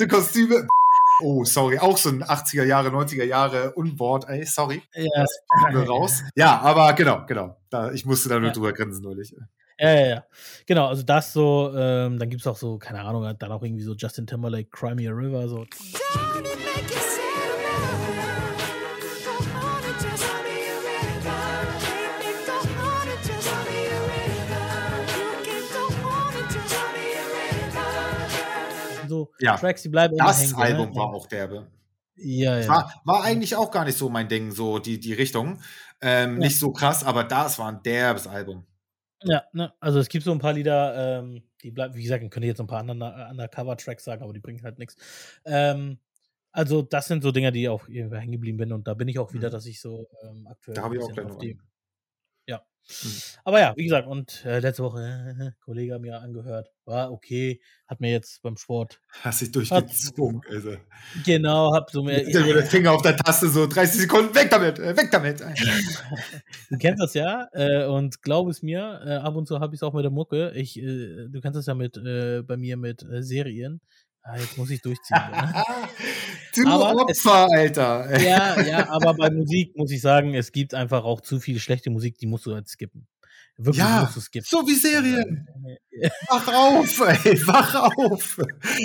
[0.00, 0.66] die Kostüme.
[1.20, 4.82] Oh, sorry, auch so ein 80er Jahre, 90er Jahre Unwort, ey, sorry.
[4.94, 5.24] Ja,
[5.72, 6.22] Nur raus.
[6.36, 7.56] Ja, aber genau, genau.
[7.70, 8.54] Da, ich musste da nur Ja.
[8.54, 9.34] drüber grinsen neulich.
[9.80, 10.24] ja, ja, ja.
[10.66, 13.82] Genau, also das so, ähm, dann gibt es auch so, keine Ahnung, dann auch irgendwie
[13.82, 15.56] so Justin Timberlake, Cry Me a River, so.
[15.58, 15.66] Don't
[16.38, 16.44] it
[16.76, 17.07] make you
[29.38, 30.54] so Ja, Tracks, die bleiben Das hängen.
[30.56, 30.96] Album ne?
[30.96, 31.70] war auch derbe.
[32.16, 32.68] Ja, ja.
[32.68, 35.60] War, war eigentlich auch gar nicht so mein Ding, so die, die Richtung.
[36.00, 36.38] Ähm, Ja.
[36.46, 38.64] Nicht so krass, aber das war ein derbes Album.
[39.24, 42.30] Ja, ne, also es gibt so ein paar Lieder, ähm, die bleiben, wie gesagt, ich
[42.30, 44.94] könnte jetzt ein paar andere Undercover-Tracks sagen, aber die bringen halt nichts.
[45.44, 45.98] Ähm,
[46.52, 49.32] also das sind so Dinger, die auch hängen geblieben bin und da bin ich auch
[49.32, 49.52] wieder, Mhm.
[49.52, 51.60] dass ich so ähm, aktuell Da habe ich auch auf dem.
[52.88, 53.08] Ja.
[53.08, 53.12] Mhm.
[53.44, 57.60] Aber ja, wie gesagt, und äh, letzte Woche, äh, Kollege hat mir angehört, war okay,
[57.86, 60.76] hat mir jetzt beim Sport, Hast dich durchgezogen, also.
[61.24, 64.78] genau, hab so mehr, Mit dem Finger auf der Taste, so 30 Sekunden, weg damit,
[64.78, 65.42] äh, weg damit.
[66.70, 69.78] Du kennst das ja äh, und glaub es mir, äh, ab und zu habe ich
[69.78, 70.52] es auch mit der Mucke.
[70.54, 73.80] Ich, äh, du kennst das ja mit äh, bei mir mit äh, Serien.
[74.22, 75.16] Ah, jetzt muss ich durchziehen.
[76.64, 76.70] ne?
[76.70, 78.20] du Aber es- Opfer, Alter.
[78.20, 81.90] ja, ja, aber bei Musik muss ich sagen, es gibt einfach auch zu viel schlechte
[81.90, 83.06] Musik, die musst du halt skippen.
[83.56, 84.46] Wirklich Ja, musst du skippen.
[84.48, 85.48] So wie Serien.
[86.28, 88.38] Wach auf, ey, wach auf.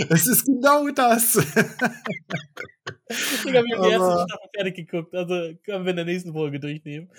[0.10, 1.39] Es ist genau das.
[3.45, 5.13] Digga, wir haben die erste Staffel fertig geguckt.
[5.15, 5.34] Also
[5.65, 7.10] können wir in der nächsten Folge durchnehmen.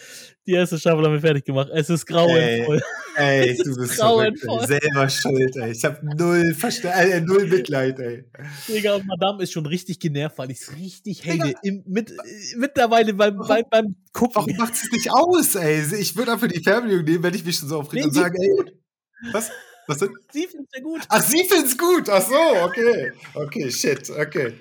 [0.47, 1.69] Die erste Staffel haben wir fertig gemacht.
[1.73, 2.81] Es ist grauenvoll.
[3.17, 4.61] Ey, du bist grauenvoll.
[4.61, 4.67] ey.
[4.67, 5.71] selber schuld, ey.
[5.71, 8.25] Ich hab null, Verste äh, null Mitleid, ey.
[8.69, 11.25] Digga, und Madame ist schon richtig genervt, weil ich es richtig.
[11.63, 12.15] Im, mit, äh,
[12.57, 14.35] mittlerweile beim, beim, beim Gucken.
[14.35, 15.83] Warum macht es nicht aus, ey?
[16.01, 18.21] Ich würde einfach die Fernbedienung nehmen, wenn ich mich schon so aufrege Nee, und sie
[18.21, 19.51] sagen, ey, was?
[19.87, 20.15] Was denn?
[20.33, 21.03] Sie findet ja gut.
[21.09, 22.09] Ach, sie find's gut.
[22.09, 23.13] Ach so, okay.
[23.35, 24.55] Okay, shit, okay.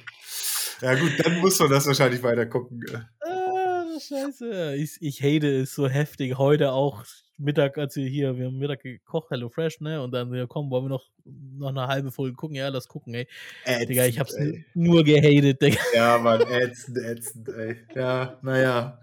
[0.81, 2.83] Ja gut, dann muss man das wahrscheinlich weiter gucken.
[3.21, 4.75] Ah, scheiße.
[4.75, 6.38] Ich, ich hate es so heftig.
[6.38, 7.05] Heute auch
[7.38, 10.01] Mittag, als wir hier, wir haben Mittag gekocht, Hello Fresh, ne?
[10.01, 12.55] Und dann, ja, komm, wollen wir noch, noch eine halbe Folge gucken?
[12.55, 13.27] Ja, lass gucken, ey.
[13.65, 14.65] Ätzend, Digga, ich hab's ey.
[14.73, 15.81] nur gehatet, Digga.
[15.93, 17.77] Ja, Mann, ätzend, ätzend, ey.
[17.95, 18.99] Ja, naja.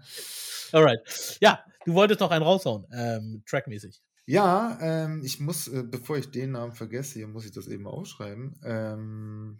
[0.71, 1.01] Alright.
[1.41, 4.01] Ja, du wolltest noch einen raushauen, ähm, trackmäßig.
[4.25, 7.87] Ja, ähm, ich muss, äh, bevor ich den Namen vergesse, hier muss ich das eben
[7.87, 8.59] aufschreiben.
[8.63, 9.59] Ähm,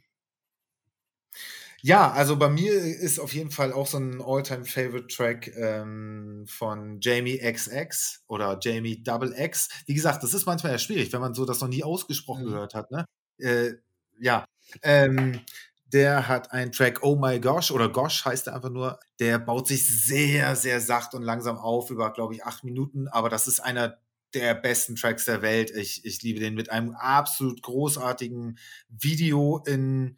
[1.81, 7.39] Ja, also bei mir ist auf jeden Fall auch so ein All-Time-Favorite-Track ähm, von Jamie
[7.39, 9.69] XX oder Jamie Double X.
[9.87, 12.49] Wie gesagt, das ist manchmal ja schwierig, wenn man so das noch nie ausgesprochen Mhm.
[12.49, 12.91] gehört hat.
[12.91, 13.05] Ne?
[13.39, 13.73] Äh,
[14.19, 14.45] ja,
[14.83, 15.39] ähm,
[15.85, 18.99] der hat einen Track Oh My Gosh oder Gosh heißt er einfach nur.
[19.19, 23.07] Der baut sich sehr, sehr sacht und langsam auf über, glaube ich, acht Minuten.
[23.07, 23.97] Aber das ist einer
[24.33, 25.71] der besten Tracks der Welt.
[25.71, 28.57] Ich, ich liebe den mit einem absolut großartigen
[28.89, 30.17] Video in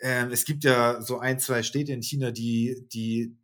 [0.00, 3.36] ähm, es gibt ja so ein, zwei Städte in China, die, die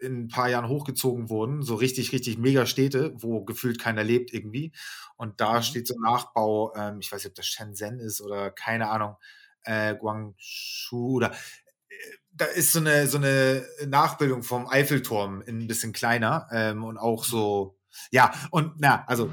[0.00, 4.32] in ein paar Jahren hochgezogen wurden, so richtig, richtig mega Städte, wo gefühlt keiner lebt
[4.32, 4.72] irgendwie.
[5.16, 5.62] Und da Mhm.
[5.62, 9.16] steht so ein Nachbau, ähm, ich weiß nicht, ob das Shenzhen ist oder keine Ahnung,
[9.64, 11.94] äh, Guangzhou oder äh,
[12.32, 16.98] da ist so eine, so eine Nachbildung vom Eiffelturm in ein bisschen kleiner ähm, und
[16.98, 17.77] auch so,
[18.10, 19.30] ja, und na, also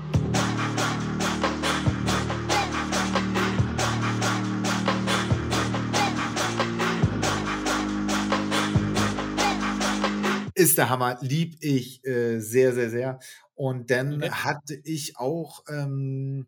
[10.55, 13.19] ist der Hammer, lieb ich äh, sehr, sehr, sehr.
[13.53, 14.31] Und dann Okay.
[14.31, 16.47] hatte ich auch, ähm,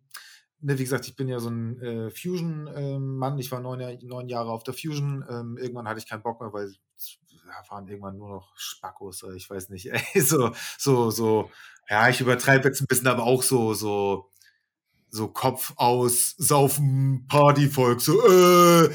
[0.61, 3.37] ne, wie gesagt, ich bin ja so ein äh, Fusion-Mann.
[3.37, 5.25] ich war neun, neun Jahre auf der Fusion.
[5.29, 6.79] Ähm, irgendwann hatte ich keinen Bock mehr, weil es
[7.45, 9.85] ja, waren irgendwann nur noch Spackos, äh, ich weiß nicht.
[9.91, 11.51] Ey, so, so, so,
[11.89, 14.31] ja, ich übertreibe jetzt ein bisschen, aber auch so, so,
[15.09, 18.89] so Kopf aus, Saufen, Partyvolk, so, äh,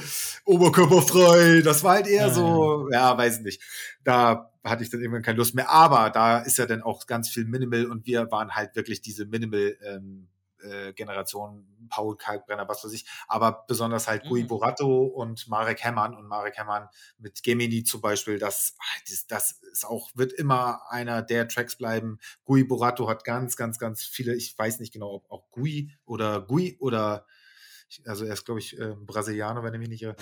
[0.44, 1.62] oberkörperfrei.
[1.62, 3.62] Das war halt eher Ja, so, ja, weiß nicht.
[4.04, 5.70] Da hatte ich dann irgendwann keine Lust mehr.
[5.70, 9.26] Aber da ist ja dann auch ganz viel Minimal und wir waren halt wirklich diese
[9.26, 10.28] Minimal, ähm,
[10.62, 14.48] äh, Generation, Paul Kalkbrenner, was weiß ich, aber besonders halt Gui Mhm.
[14.48, 19.52] Borato und Marek Hemmern und Marek Hemmern mit Gemini zum Beispiel, das, ah, das, das
[19.72, 22.18] ist auch, wird immer einer der Tracks bleiben.
[22.44, 26.40] Gui Borato hat ganz, ganz, ganz viele, ich weiß nicht genau, ob auch Gui oder
[26.40, 27.26] Gui oder,
[28.06, 30.16] also er ist, glaube ich, äh, Brasilianer, wenn ich mich nicht irre.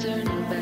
[0.00, 0.59] Turning back,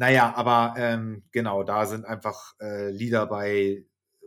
[0.00, 3.84] Naja, aber ähm, genau, da sind einfach äh, Lieder bei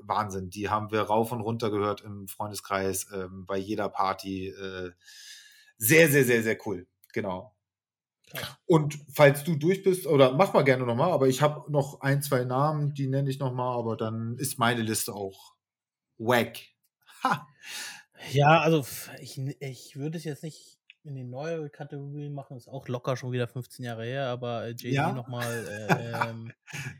[0.07, 0.49] Wahnsinn.
[0.49, 4.49] Die haben wir rauf und runter gehört im Freundeskreis, ähm, bei jeder Party.
[4.49, 4.91] Äh,
[5.77, 6.87] sehr, sehr, sehr, sehr cool.
[7.13, 7.55] Genau.
[8.65, 12.21] Und falls du durch bist, oder mach mal gerne nochmal, aber ich habe noch ein,
[12.21, 15.55] zwei Namen, die nenne ich nochmal, aber dann ist meine Liste auch
[16.17, 16.59] wack.
[17.23, 17.47] Ha!
[18.31, 18.85] Ja, also
[19.21, 23.31] ich, ich würde es jetzt nicht in die neue Kategorie machen, ist auch locker schon
[23.31, 25.11] wieder 15 Jahre her, aber äh, Jay-Z Ja?
[25.11, 25.65] nochmal.
[25.67, 26.51] Äh, ähm,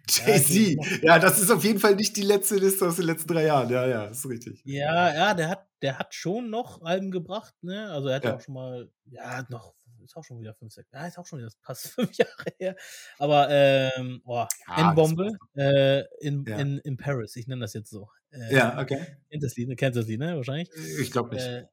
[0.10, 0.78] Jay-Z.
[0.78, 3.46] noch- Ja, das ist auf jeden Fall nicht die letzte Liste aus den letzten drei
[3.46, 3.70] Jahren.
[3.70, 4.62] Ja, ja, ist richtig.
[4.66, 7.90] ja, ja, der hat, der hat schon noch Alben gebracht, ne?
[7.92, 8.36] Also er hat ja Ja.
[8.38, 11.40] auch schon mal, ja, noch, ist auch schon wieder 5, 6, ja, ist auch schon
[11.40, 12.76] wieder fast 5 Jahre her.
[13.20, 16.58] Aber, ähm, boah, Ja, das N-Bombe äh, in, Ja.
[16.58, 18.10] in, in Paris, ich nenne das jetzt so.
[18.32, 19.00] Äh, Ja, okay.
[19.32, 19.76] Kennt das Lied, ne?
[19.78, 20.36] Kennt das Lied, ne?
[20.36, 20.70] Wahrscheinlich.
[21.00, 21.46] Ich glaube nicht.
[21.46, 21.68] Äh,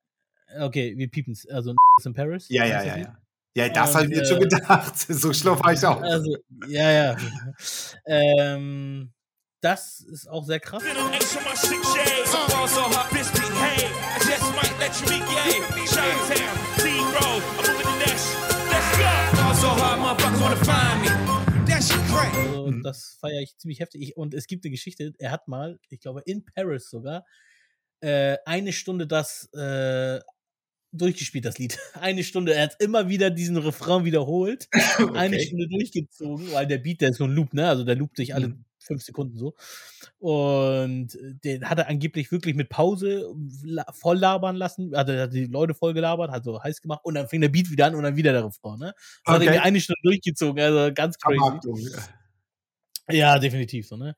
[0.59, 1.49] okay, wir piepen's.
[1.49, 2.49] Also in Paris.
[2.49, 3.17] Ja, ja, ja, ja.
[3.57, 4.95] Ja, das habe ich mir schon äh, gedacht.
[5.09, 6.01] So schlau war ich auch.
[6.01, 6.37] Also,
[6.69, 7.17] ja, ja.
[8.07, 9.13] ähm,
[9.61, 10.83] das ist auch sehr krass.
[10.85, 11.11] Also,
[22.81, 22.83] Mhm.
[22.83, 24.03] das feiere ich ziemlich heftig.
[24.03, 27.25] Ich, und es gibt eine Geschichte, er hat mal, ich glaube, in Paris sogar,
[28.01, 30.21] äh, eine Stunde das äh,
[30.93, 31.79] durchgespielt, das Lied.
[31.95, 34.69] Eine Stunde, er hat immer wieder diesen Refrain wiederholt,
[35.15, 35.47] eine Okay.
[35.47, 37.69] Stunde durchgezogen, weil der Beat, der ist so ein Loop, ne?
[37.69, 38.65] Also der loopt sich alle Mhm.
[38.79, 39.55] fünf Sekunden so.
[40.19, 43.27] Und äh, den hat er angeblich wirklich mit Pause
[43.93, 47.15] voll labern lassen, hat er hat die Leute voll gelabert, hat so heiß gemacht und
[47.15, 48.95] dann fing der Beat wieder an und dann wieder der Refrain, ne?
[49.25, 49.59] Das hat er Okay.
[49.63, 51.61] eine Stunde durchgezogen, also ganz crazy.
[53.09, 54.15] Ja, definitiv so, ne?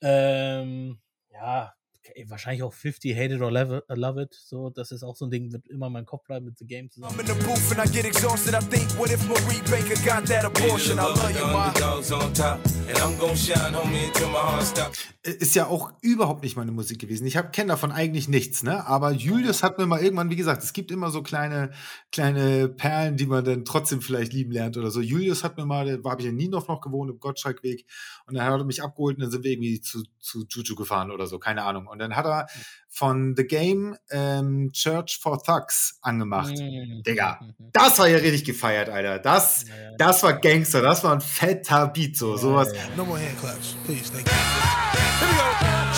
[0.00, 1.00] Ähm,
[1.32, 1.77] ja, okay,
[2.26, 4.34] wahrscheinlich auch 50 Hate It or Love It, love it.
[4.34, 6.66] So, das ist auch so ein Ding, wird immer in meinem Kopf bleiben mit The
[6.66, 7.20] Game I'm zusammen.
[7.20, 8.54] in the booth and I get exhausted.
[8.54, 10.98] I think, what if Marie Baker got that abortion?
[10.98, 11.68] I love you, ma.
[11.68, 15.04] underdogs on top, and I'm gonna shine, homie, until my heart stops.
[15.22, 17.26] Ist ja auch überhaupt nicht meine Musik gewesen.
[17.26, 18.86] Ich kenne davon eigentlich nichts, ne?
[18.86, 21.70] Aber Julius hat mir mal irgendwann, wie gesagt, es gibt immer so kleine,
[22.12, 25.00] kleine Perlen, die man dann trotzdem vielleicht lieben lernt oder so.
[25.00, 27.84] Julius hat mir mal, da habe ich in Niendorf noch gewohnt, im Gottschalkweg,
[28.26, 31.10] und dann hat er mich abgeholt und dann sind wir irgendwie zu, zu Juju gefahren
[31.10, 31.88] oder so, keine Ahnung.
[31.88, 32.46] Und Und dann hat er
[32.88, 36.50] von The Game ähm, Church for Thugs angemacht.
[36.56, 37.02] Mhm.
[37.04, 37.54] Digga, Mhm.
[37.72, 39.18] das war ja richtig gefeiert, Alter.
[39.18, 39.90] Das, Ja, ja.
[39.98, 42.68] das war Gangster, das war ein fetter Beat, so, sowas.
[42.72, 42.96] Ja, ja.
[42.96, 44.10] No more hand claps, please.
[44.12, 44.32] Thank you.
[44.32, 45.48] Here we go.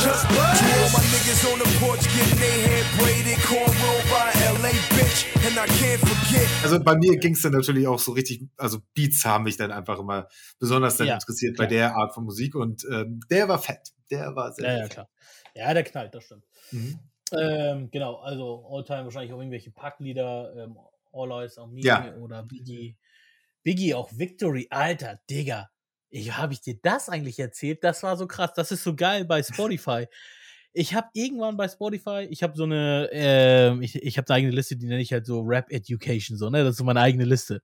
[0.02, 4.32] Just to all my niggas on the porch getting their hair braided, cornrow by
[4.62, 6.48] LA bitch, and I can't forget.
[6.62, 9.70] Also bei mir ging es dann natürlich auch so richtig, also Beats haben mich dann
[9.72, 10.26] einfach immer
[10.58, 13.90] besonders dann Ja, interessiert bei der Art von Musik und ähm, der war fett.
[14.10, 14.92] Der war sehr, Ja, ja, fett.
[14.92, 15.08] klar.
[15.60, 16.46] Ja, der knallt, das stimmt.
[16.72, 16.98] Mhm.
[17.38, 20.78] Ähm, genau, also Alltime wahrscheinlich auch irgendwelche Packlieder, ähm,
[21.12, 22.14] All Eyes on Me Ja.
[22.16, 22.96] oder Biggie.
[23.62, 25.68] Biggie auch Victory, Alter, Digga.
[26.08, 27.84] Ich, habe ich dir das eigentlich erzählt?
[27.84, 28.54] Das war so krass.
[28.56, 30.06] Das ist so geil bei Spotify.
[30.72, 34.52] Ich habe irgendwann bei Spotify, ich habe so eine, ähm, ich, ich habe eine eigene
[34.52, 36.62] Liste, die nenne ich halt so Rap Education, so, ne?
[36.64, 37.60] Das ist so meine eigene Liste.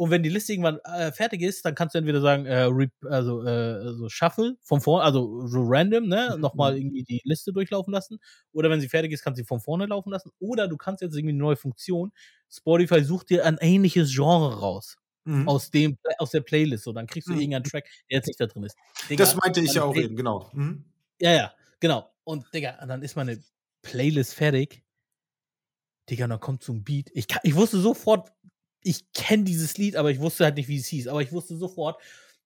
[0.00, 2.70] Und wenn die Liste irgendwann äh, fertig ist, dann kannst du entweder sagen, äh,
[3.04, 6.38] also, äh, so Shuffle von vorne, also so random, ne?
[6.38, 8.18] Nochmal irgendwie die Liste durchlaufen lassen.
[8.52, 10.30] Oder wenn sie fertig ist, kannst du sie von vorne laufen lassen.
[10.38, 12.12] Oder du kannst jetzt irgendwie eine neue Funktion.
[12.50, 14.96] Spotify sucht dir ein ähnliches Genre raus.
[15.24, 15.46] Mhm.
[15.46, 16.84] Aus, dem, aus der Playlist.
[16.84, 17.40] So, dann kriegst du Mhm.
[17.40, 18.78] irgendeinen Track, der jetzt nicht da drin ist.
[19.10, 20.48] Digga, Das meinte ich ja auch eben, genau.
[20.54, 20.82] Mhm.
[21.20, 22.10] Ja, ja, genau.
[22.24, 23.38] Und Digga, dann ist meine
[23.82, 24.82] Playlist fertig.
[26.08, 27.10] Digga, dann kommt so ein Beat.
[27.12, 28.32] Ich, kann, ich wusste sofort,
[28.82, 31.08] ich kenne dieses Lied, aber ich wusste halt nicht, wie es hieß.
[31.08, 32.00] Aber ich wusste sofort,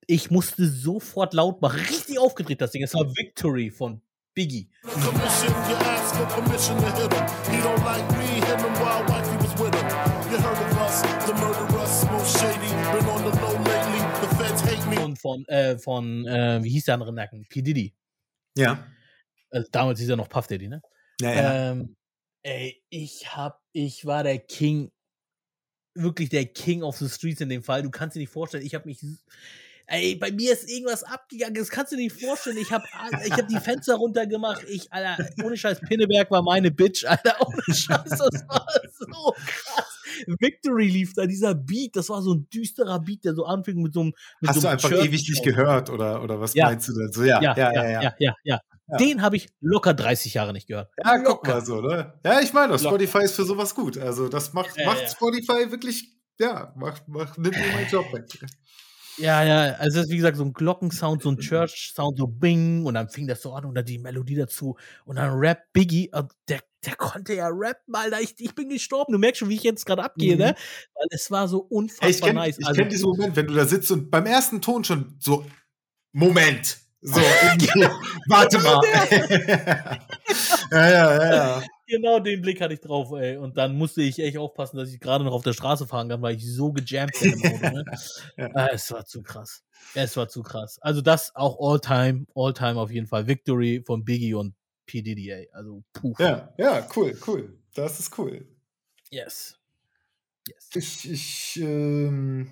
[0.07, 1.81] ich musste sofort laut machen.
[1.81, 2.83] Richtig aufgedreht, das Ding.
[2.83, 4.01] Es war Victory von
[4.35, 4.69] Biggie.
[4.83, 7.27] Commission, you ask for permission to hit him.
[7.51, 9.87] He don't like me, hit him while wifey was with him.
[10.31, 12.71] You heard of us, the murderers, most shady.
[12.93, 15.05] Been on the low lately, the feds hate me.
[15.05, 17.47] Und von, äh, von äh, wie hieß der andere Nacken?
[17.49, 17.63] P.
[17.63, 17.95] Diddy.
[18.57, 18.87] Ja.
[19.51, 20.83] Also damals hieß er noch Puff Daddy, ne?
[21.21, 21.71] Ja, ja.
[21.71, 21.97] Ähm,
[22.43, 24.91] ey, ich hab, ich war der King,
[25.95, 27.83] wirklich der King of the Streets in dem Fall.
[27.83, 28.99] Du kannst dir nicht vorstellen, ich habe mich,
[29.87, 31.55] ey, bei mir ist irgendwas abgegangen.
[31.55, 32.57] Das kannst du dir nicht vorstellen.
[32.59, 32.85] Ich habe,
[33.27, 34.65] ich habe die Fenster runtergemacht.
[34.69, 38.67] Ich, Alter, ohne Scheiß, Pinneberg war meine Bitch, Alter, ohne Scheiß, das war
[38.99, 40.01] so krass.
[40.39, 43.95] Victory lief da, dieser Beat, das war so ein düsterer Beat, der so anfing mit
[43.95, 44.13] so einem.
[44.41, 46.67] Mit Hast so du einem einfach Church ewig nicht gehört oder, oder was Ja.
[46.67, 47.13] meinst du denn?
[47.13, 47.91] So, ja, Ja, ja, ja.
[47.91, 48.61] ja, ja, ja, ja.
[48.87, 48.97] Ja.
[48.99, 50.91] Den habe ich locker 30 Jahre nicht gehört.
[51.03, 51.55] Ja, guck Locker.
[51.55, 52.13] mal so, ne?
[52.25, 52.79] Ja, ich meine.
[52.79, 53.97] Spotify ist für sowas gut.
[53.99, 55.09] Also, das macht, Ja, macht ja.
[55.09, 58.27] Spotify wirklich, ja, macht, macht, nimmt mir meinen Job weg.
[59.17, 62.85] Ja, ja, also das ist wie gesagt so ein Glockensound, so ein Church-Sound, so Bing
[62.85, 66.11] und dann fing das so an und dann die Melodie dazu und dann Rap Biggie,
[66.49, 69.63] der, der konnte ja rappen, Alter, ich, ich bin gestorben, du merkst schon, wie ich
[69.63, 70.41] jetzt gerade abgehe, Mhm.
[70.41, 70.55] ne?
[70.97, 72.59] Weil es war so unfassbar ich kenne nice.
[72.59, 75.47] ich Also, kenn diesen Moment, wenn du da sitzt und beim ersten Ton schon so,
[76.13, 76.79] Moment.
[77.07, 77.69] So, irgendwie,
[78.29, 78.81] warte mal.
[80.71, 83.37] ja, ja, ja, genau den Blick hatte ich drauf, ey.
[83.37, 86.23] Und dann musste ich echt aufpassen, dass ich gerade noch auf der Straße fahren kann,
[86.23, 87.85] weil ich so gejammt bin im Auto, ne?
[88.55, 89.63] Ah, es war zu krass.
[89.93, 90.79] Es war zu krass.
[90.81, 93.27] Also das auch All-Time, All-Time auf jeden Fall.
[93.27, 94.55] Victory von Biggie und
[94.87, 95.03] P.
[95.03, 95.51] Diddy, ey.
[95.53, 96.15] Also, puh.
[96.19, 97.59] Ja, ja, cool, cool.
[97.75, 98.49] Das ist cool.
[99.11, 99.59] Yes.
[100.49, 100.71] Yes.
[100.75, 102.51] Ich, ich ähm,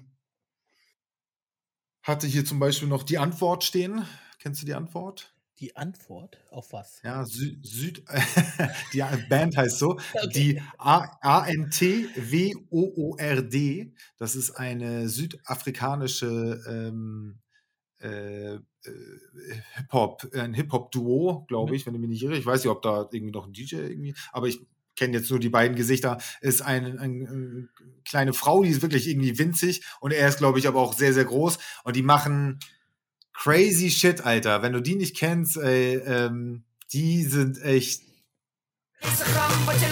[2.03, 4.05] hatte hier zum Beispiel noch die Antwort stehen.
[4.43, 5.37] Kennst du die Antwort?
[5.61, 7.01] Die Antwort auf was?
[7.05, 8.03] Ja, Sü Süd.
[8.93, 9.93] die Band heißt so.
[10.15, 10.29] Okay.
[10.35, 11.17] Die A-
[12.73, 13.95] A-N-T-W-O-O-R-D.
[14.17, 17.39] Das ist eine südafrikanische ähm,
[18.01, 18.61] äh, äh,
[19.77, 21.77] Hip-Hop, ein Hip-Hop-Duo, glaube Mhm.
[21.77, 22.37] ich, wenn ich mich nicht irre.
[22.37, 24.59] Ich weiß nicht, ob da irgendwie noch ein DJ irgendwie, aber ich
[24.97, 26.19] kenne jetzt nur die beiden Gesichter.
[26.41, 27.69] Ist eine ein,
[28.05, 31.13] kleine Frau, die ist wirklich irgendwie winzig und er ist, glaube ich, aber auch sehr,
[31.15, 32.59] sehr groß und die machen
[33.35, 34.63] crazy shit, Alter.
[34.63, 38.03] Wenn du die nicht kennst, ey, ähm, die sind echt
[39.03, 39.83] Instagram, but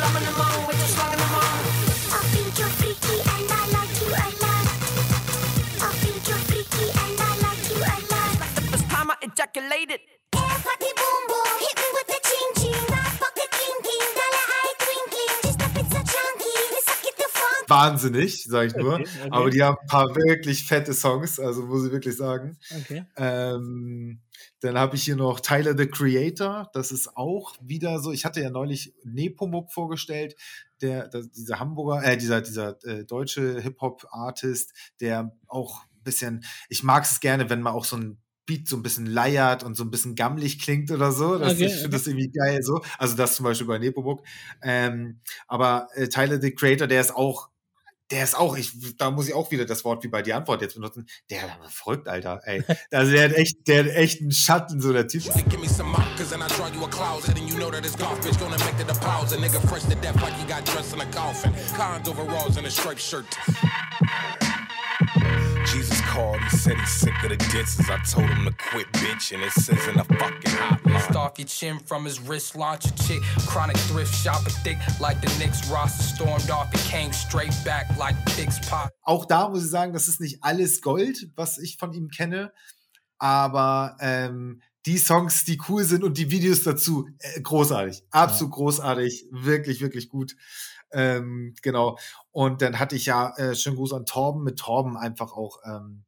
[17.71, 18.95] wahnsinnig, sag ich nur.
[18.95, 19.29] Okay, okay.
[19.31, 22.59] Aber die haben ein paar wirklich fette Songs, also muss ich wirklich sagen.
[22.83, 23.05] Okay.
[23.17, 24.21] Ähm,
[24.61, 26.69] dann habe ich hier noch Tyler the Creator.
[26.75, 28.13] Das ist auch wieder so.
[28.13, 30.37] Ich hatte ja neulich Nepomuk vorgestellt,
[30.83, 36.03] der, der dieser Hamburger, äh, dieser dieser äh, deutsche Hip Hop Artist, der auch ein
[36.05, 36.45] bisschen.
[36.69, 38.19] Ich mag es gerne, wenn man auch so ein
[38.51, 41.39] Beat so ein bisschen leiert und so ein bisschen gammelig klingt oder so.
[41.39, 42.83] Das, Okay, ich finde das irgendwie geil so.
[42.99, 44.25] Also das zum Beispiel bei Nepomuk.
[44.61, 47.50] Ähm, aber äh, Tyler the Creator, der ist auch
[48.11, 50.63] der ist auch, ich, da muss ich auch wieder das Wort wie bei die Antwort
[50.63, 51.07] jetzt benutzen.
[51.31, 52.41] Der war verrückt, Alter.
[52.45, 52.63] Ey.
[52.91, 55.23] Also der hat echt, der hat echt einen Schatten, so der Typ.
[65.73, 67.89] Jesus called, he said he's sick of the disses.
[67.89, 69.47] I told him to quit bitching.
[69.47, 71.15] It says in the fucking hotline.
[71.15, 73.23] Off your chin from his wrist, launch a chick.
[73.47, 76.75] Chronic thrift shopper thick like the Knicks roster stormed off.
[76.75, 78.91] It came straight back like Big's pop.
[79.05, 82.53] Auch da muss ich sagen, das ist nicht alles Gold, was ich von ihm kenne.
[83.19, 88.03] Aber ähm, die Songs, die cool sind und die Videos dazu, äh, großartig.
[88.11, 89.27] Absolut großartig.
[89.31, 90.37] Wirklich, wirklich gut.
[90.93, 91.99] Ähm, genau.
[92.31, 95.59] Und dann hatte ich ja äh, schönen Gruß an Torben mit Torben einfach auch.
[95.65, 96.05] Ähm,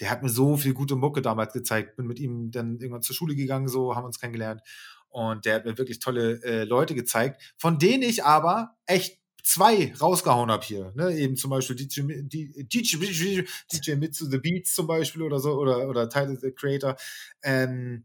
[0.00, 1.96] der hat mir so viel gute Mucke damals gezeigt.
[1.96, 4.62] Bin mit ihm dann irgendwann zur Schule gegangen, so haben uns kennengelernt.
[5.08, 9.92] Und der hat mir wirklich tolle äh, Leute gezeigt, von denen ich aber echt zwei
[10.00, 10.92] rausgehauen habe hier.
[10.94, 11.14] Ne?
[11.16, 15.88] Eben zum Beispiel DJ, DJ, DJ, DJ Mitsu The Beats zum Beispiel oder so, oder,
[15.88, 16.96] oder Tyler the Creator.
[17.42, 18.04] Ähm,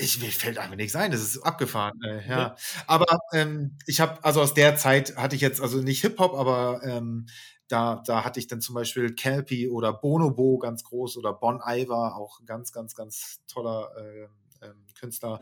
[0.00, 2.00] ich, mir fällt einfach nichts ein, das ist abgefahren.
[2.02, 2.56] Äh, ja.
[2.86, 6.80] Aber ähm, ich habe, also aus der Zeit hatte ich jetzt, also nicht Hip-Hop, aber
[6.82, 7.26] ähm,
[7.68, 12.16] da, da hatte ich dann zum Beispiel Kelpie oder Bonobo ganz groß oder Bon Iver,
[12.16, 15.38] auch ganz, ganz, ganz toller äh, ähm, Künstler.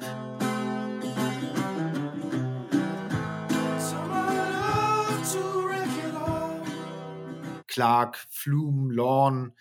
[7.66, 9.52] Clark, Flume, Lorne.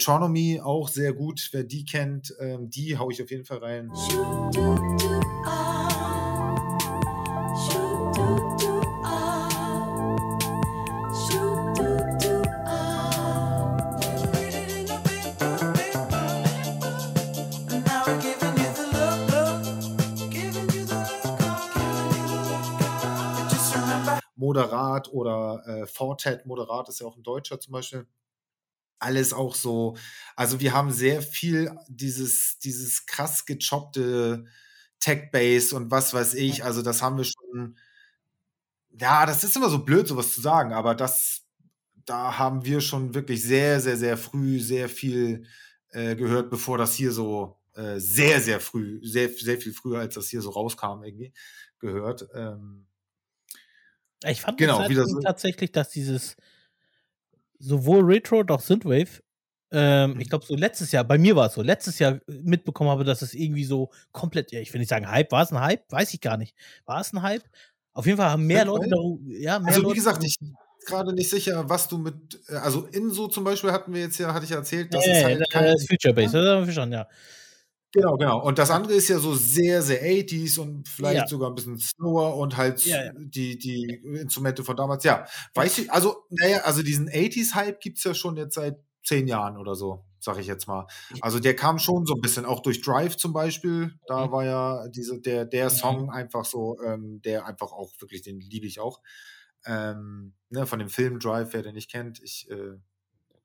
[0.00, 3.92] Metronomy auch sehr gut, wer die kennt, ähm, die hau ich auf jeden Fall rein.
[24.34, 28.06] Moderat oder äh, Fortet, Moderat ist ja auch ein Deutscher zum Beispiel.
[29.00, 29.96] Alles auch so,
[30.36, 34.44] also wir haben sehr viel dieses, dieses krass gechoppte
[35.00, 37.78] Tech-Bass und was weiß ich, also das haben wir schon,
[38.90, 41.46] ja, das ist immer so blöd, sowas zu sagen, aber das,
[42.06, 45.46] da haben wir schon wirklich sehr, sehr, sehr früh sehr viel
[45.90, 50.14] äh, gehört, bevor das hier so äh, sehr, sehr früh, sehr, sehr viel früher, als
[50.14, 51.32] das hier so rauskam, irgendwie
[51.78, 52.28] gehört.
[52.34, 52.86] Ähm,
[54.24, 56.36] Ich fand Genau, das wieder so- tatsächlich, dass dieses
[57.60, 59.22] sowohl Retro doch Synthwave,
[59.72, 60.20] ähm, Mhm.
[60.20, 63.22] ich glaube so letztes Jahr, bei mir war es so, letztes Jahr mitbekommen habe, dass
[63.22, 65.84] es irgendwie so komplett, ja, ich will nicht sagen Hype, war es ein Hype?
[65.92, 66.56] Weiß ich gar nicht.
[66.86, 67.44] War es ein Hype?
[67.92, 70.56] Auf jeden Fall haben mehr Leute darüber, ja, mehr Also wie Leute gesagt, ich bin
[70.86, 72.14] gerade nicht sicher, was du mit,
[72.48, 75.12] äh, also Inso zum Beispiel hatten wir jetzt ja, hatte ich ja erzählt, das Ja,
[75.12, 77.06] ist ja, halt das kein, ist Future Bass, das haben wir schon, ja.
[77.92, 78.42] Genau, genau.
[78.44, 81.26] Und das andere ist ja so sehr, sehr 80s und vielleicht Ja.
[81.28, 83.12] sogar ein bisschen slower und halt Ja, ja.
[83.16, 85.04] die, die Instrumente von damals.
[85.04, 89.56] Ja, weiß ich, also, naja, also diesen 80s-Hype gibt's ja schon jetzt seit zehn Jahren
[89.56, 90.86] oder so, sag ich jetzt mal.
[91.22, 94.32] Also der kam schon so ein bisschen, auch durch Drive zum Beispiel, da Mhm.
[94.32, 95.70] war ja diese, der, der.
[95.70, 99.00] Song einfach so, ähm, der einfach auch wirklich, den liebe ich auch.
[99.66, 102.72] Ähm, ne, von dem Film Drive, wer den nicht kennt, ich äh,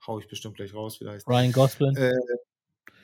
[0.08, 1.28] hau ich bestimmt gleich raus, wie der heißt.
[1.28, 1.96] Ryan Gosling.
[1.96, 2.12] Äh,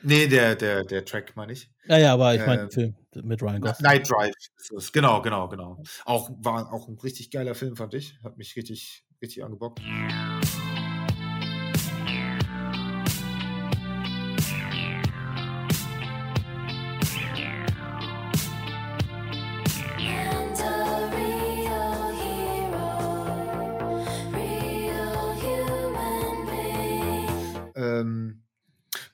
[0.02, 1.70] nee, der, der, der Track meine ich.
[1.86, 3.84] ja, ja, aber ich meine ähm, Film mit Ryan Gosling.
[3.84, 4.92] Night Drive ist es.
[4.92, 5.82] Genau, genau, genau.
[6.04, 8.18] Auch war auch ein richtig geiler Film, fand ich.
[8.22, 9.80] Hat mich richtig, richtig angebockt.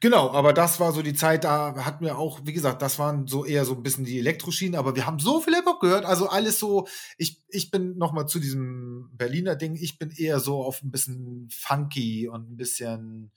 [0.09, 3.26] Genau, aber das war so die Zeit, da hatten wir auch, wie gesagt, das waren
[3.26, 6.28] so eher so ein bisschen die Elektroschienen, aber wir haben so viel Hip-Hop gehört, also
[6.30, 6.88] alles so,
[7.18, 11.48] ich, ich bin nochmal zu diesem Berliner Ding, ich bin eher so auf ein bisschen
[11.50, 13.32] funky und ein bisschen,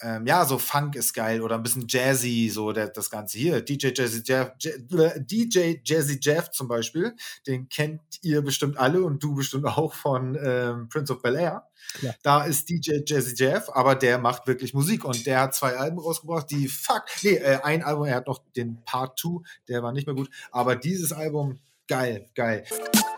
[0.00, 3.62] ähm, ja, so Funk ist geil oder ein bisschen Jazzy, so der, das Ganze hier.
[3.62, 4.78] DJ Jazzy Jeff, Je-
[5.18, 7.14] DJ Jazzy Jeff zum Beispiel,
[7.46, 11.66] den kennt ihr bestimmt alle und du bestimmt auch von ähm, Prince of Bel Air.
[11.98, 12.14] Klar.
[12.22, 15.98] Da ist DJ Jazzy Jeff, aber der macht wirklich Musik und der hat zwei Alben
[15.98, 19.92] rausgebracht, die fuck, nee, äh, ein Album, er hat noch den Part 2, der war
[19.92, 22.64] nicht mehr gut, aber dieses Album, geil, geil.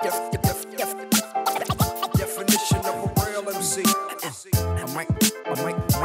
[0.02, 0.57] Definition of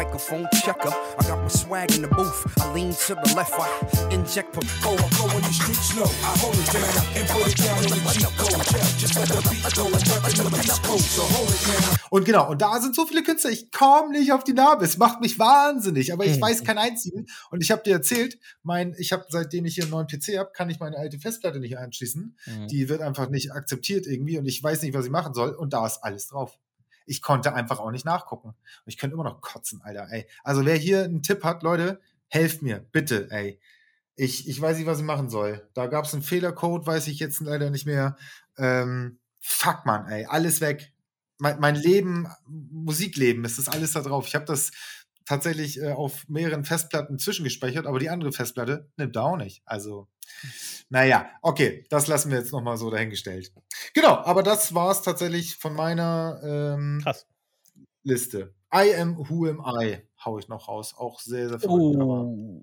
[0.04, 0.92] microphone checker.
[1.20, 2.46] I got my swag in the booth.
[2.60, 6.04] I lean to the left, I inject Go, go in the streets, no.
[6.04, 6.84] I hold it down
[7.16, 9.00] and put it down in the G code.
[9.00, 11.00] Just let the beat go and the beast code.
[11.00, 11.98] So hold it down.
[12.10, 14.84] Und genau, und da sind so viele Künstler, ich komme nicht auf die Narbe.
[14.86, 16.42] Es macht mich wahnsinnig, aber ich Mhm.
[16.42, 17.26] weiß keinen einzigen.
[17.50, 20.52] Und ich habe dir erzählt, mein, ich habe, seitdem ich hier einen neuen PC habe,
[20.54, 22.38] kann ich meine alte Festplatte nicht anschließen.
[22.46, 22.68] Mhm.
[22.68, 25.52] Die wird einfach nicht akzeptiert irgendwie und ich weiß nicht, was ich machen soll.
[25.52, 26.58] Und da ist alles drauf.
[27.06, 28.50] Ich konnte einfach auch nicht nachgucken.
[28.50, 30.28] Und ich könnte immer noch kotzen, Alter, ey.
[30.44, 33.60] Also wer hier einen Tipp hat, Leute, helft mir, bitte, ey.
[34.16, 35.68] Ich, ich weiß nicht, was ich machen soll.
[35.74, 38.16] Da gab es einen Fehlercode, weiß ich jetzt leider nicht mehr.
[38.58, 40.94] Ähm, fuck, man, ey, alles weg.
[41.40, 44.28] Mein, mein Leben, Musikleben, es ist alles da drauf.
[44.28, 44.72] Ich habe das
[45.26, 49.62] tatsächlich äh, auf mehreren Festplatten zwischengespeichert, aber die andere Festplatte nimmt da auch nicht.
[49.66, 50.08] Also,
[50.90, 53.52] naja, okay, das lassen wir jetzt nochmal so dahingestellt.
[53.94, 57.04] Genau, aber das war es tatsächlich von meiner ähm.
[58.04, 58.54] Liste.
[58.74, 60.96] I am who am I, hau ich noch raus.
[60.98, 62.62] Auch sehr, sehr verrückt, aber Oh.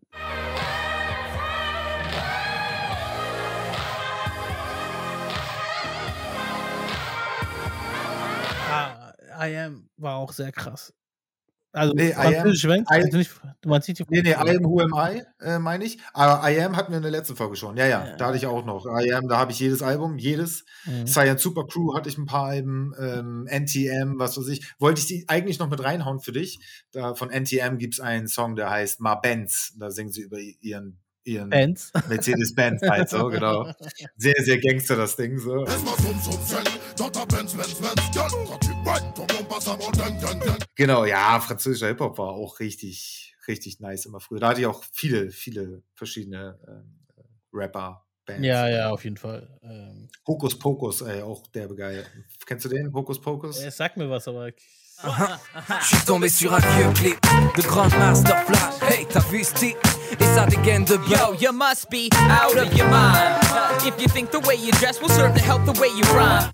[8.73, 10.93] Ah, I am war auch sehr krass.
[11.73, 12.65] Also, Nee, I am- französisch?
[12.65, 15.59] I- Also nicht, du meinst nicht die Nee, nee, I am who am I, äh,
[15.61, 15.99] meine ich.
[16.13, 17.77] Aber I am hatten wir in der letzten Folge schon.
[17.77, 18.87] Ja, ja, da hatte ich auch noch.
[18.87, 20.65] I am, da habe ich jedes Album, jedes.
[20.85, 21.07] Mhm.
[21.07, 24.73] Science Super Crew hatte ich ein paar Alben, ähm, NTM, was weiß ich.
[24.81, 26.59] Wollte ich die eigentlich noch mit reinhauen für dich.
[26.91, 29.73] Da, von NTM gibt es einen Song, der heißt Ma Benz.
[29.79, 30.99] Da singen sie über ihren,
[31.35, 31.93] ihren Benz.
[32.09, 33.73] Mercedes-Benz halt so, genau.
[34.17, 35.65] Sehr, sehr Gangster das Ding so.
[40.77, 44.41] Genau, ja, französischer Hip-Hop war auch richtig, richtig nice immer früher.
[44.41, 47.01] Da hatte ich auch viele, viele verschiedene ähm,
[47.53, 48.47] Rapper, Bands.
[48.47, 49.49] Ja, ja, auf jeden Fall.
[49.63, 52.07] Ähm, Hokus Pokus, ey, auch derbe geil.
[52.47, 52.93] Kennst du den?
[52.93, 53.61] Hokus Pokus?
[53.61, 54.51] es sagt mir was, aber.
[55.03, 57.19] Je suis tombé sur un vieux clip
[57.57, 58.91] de Grand Master Flash.
[58.91, 59.77] Hey, t'as vu type
[60.19, 63.41] Et ça dégaine de Yo, you must be out of your mind.
[63.87, 66.51] If you think the way you dress will serve to help the way you rhyme.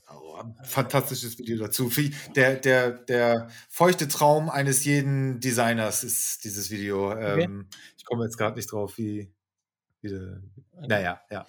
[0.65, 1.89] Fantastisches Video dazu.
[1.97, 7.13] Wie- Der, der, der feuchte Traum eines jeden Designers ist dieses Video.
[7.19, 9.33] Ähm, Ich komme jetzt gerade nicht drauf, wie.
[10.03, 10.41] wie der-
[10.89, 11.47] naja, ja.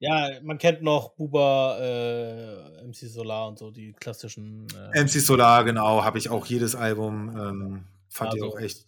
[0.00, 4.66] Ja, man kennt noch Buba, äh, MC Solar und so, die klassischen.
[4.94, 7.28] Äh, MC Solar, genau, habe ich auch jedes Album.
[7.36, 8.86] Ähm, fand ich Also, auch echt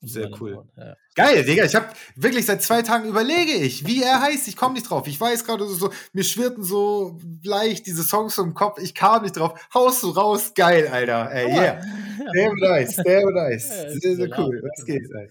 [0.00, 0.64] sehr cool.
[0.76, 0.94] Ja.
[1.14, 4.48] Geil, Digga, ich habe wirklich seit zwei Tagen überlege ich, wie er heißt.
[4.48, 5.06] Ich komme nicht drauf.
[5.06, 8.78] Ich weiß gerade so, so, mir schwirrten so leicht diese Songs im Kopf.
[8.80, 9.58] Ich kam nicht drauf.
[9.74, 11.30] Haust du raus, geil, Alter.
[11.32, 11.80] Ey, yeah.
[12.34, 13.68] Damn nice, damn nice.
[14.00, 14.62] Sehr, sehr cool.
[14.62, 15.28] Was geht, ey.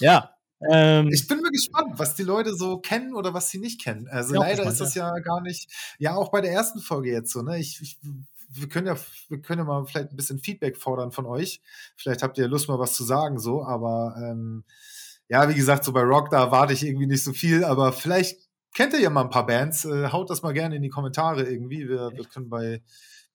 [0.00, 0.33] Ja.
[0.70, 4.08] Ähm, Ich bin mal gespannt, was die Leute so kennen oder was sie nicht kennen.
[4.08, 5.18] Also leider gespannt, ist das ja.
[5.18, 7.58] gar nicht, ja auch bei der ersten Folge jetzt so, ne?
[7.58, 7.98] Ich, ich,
[8.48, 8.96] wir können ja,
[9.28, 11.60] wir können ja mal vielleicht ein bisschen Feedback fordern von euch.
[11.96, 14.64] Vielleicht habt ihr Lust mal was zu sagen so, aber ähm,
[15.28, 18.38] ja, wie gesagt, so bei Rock da erwarte ich irgendwie nicht so viel, aber vielleicht
[18.74, 19.84] kennt ihr ja mal ein paar Bands.
[19.84, 21.88] Äh, haut das mal gerne in die Kommentare irgendwie.
[21.88, 22.82] Wir, wir können bei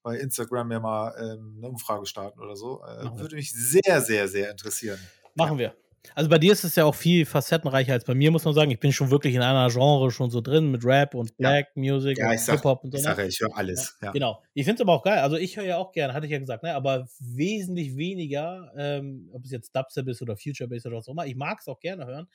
[0.01, 2.81] bei Instagram ja mal ähm, eine Umfrage starten oder so.
[2.83, 4.99] Äh, würde mich sehr, sehr, sehr interessieren.
[5.35, 5.75] Machen wir.
[6.15, 8.71] Also bei dir ist es ja auch viel facettenreicher als bei mir, muss man sagen.
[8.71, 12.17] Ich bin schon wirklich in einer Genre schon so drin mit Rap und Black Music
[12.17, 12.97] Ja, und Hip-Hop und so.
[12.97, 13.09] ich, ne?
[13.09, 13.97] sag, ja, ich höre alles.
[14.01, 14.11] Ja.
[14.11, 14.41] Genau.
[14.53, 15.19] Ich finde es aber auch geil.
[15.19, 16.73] Also ich höre ja auch gerne, hatte ich ja gesagt, ne?
[16.73, 21.13] aber wesentlich weniger, ähm, ob es jetzt Dubstep ist oder Future Bass oder was auch
[21.13, 21.25] immer.
[21.25, 22.27] Ich mag es auch gerne hören.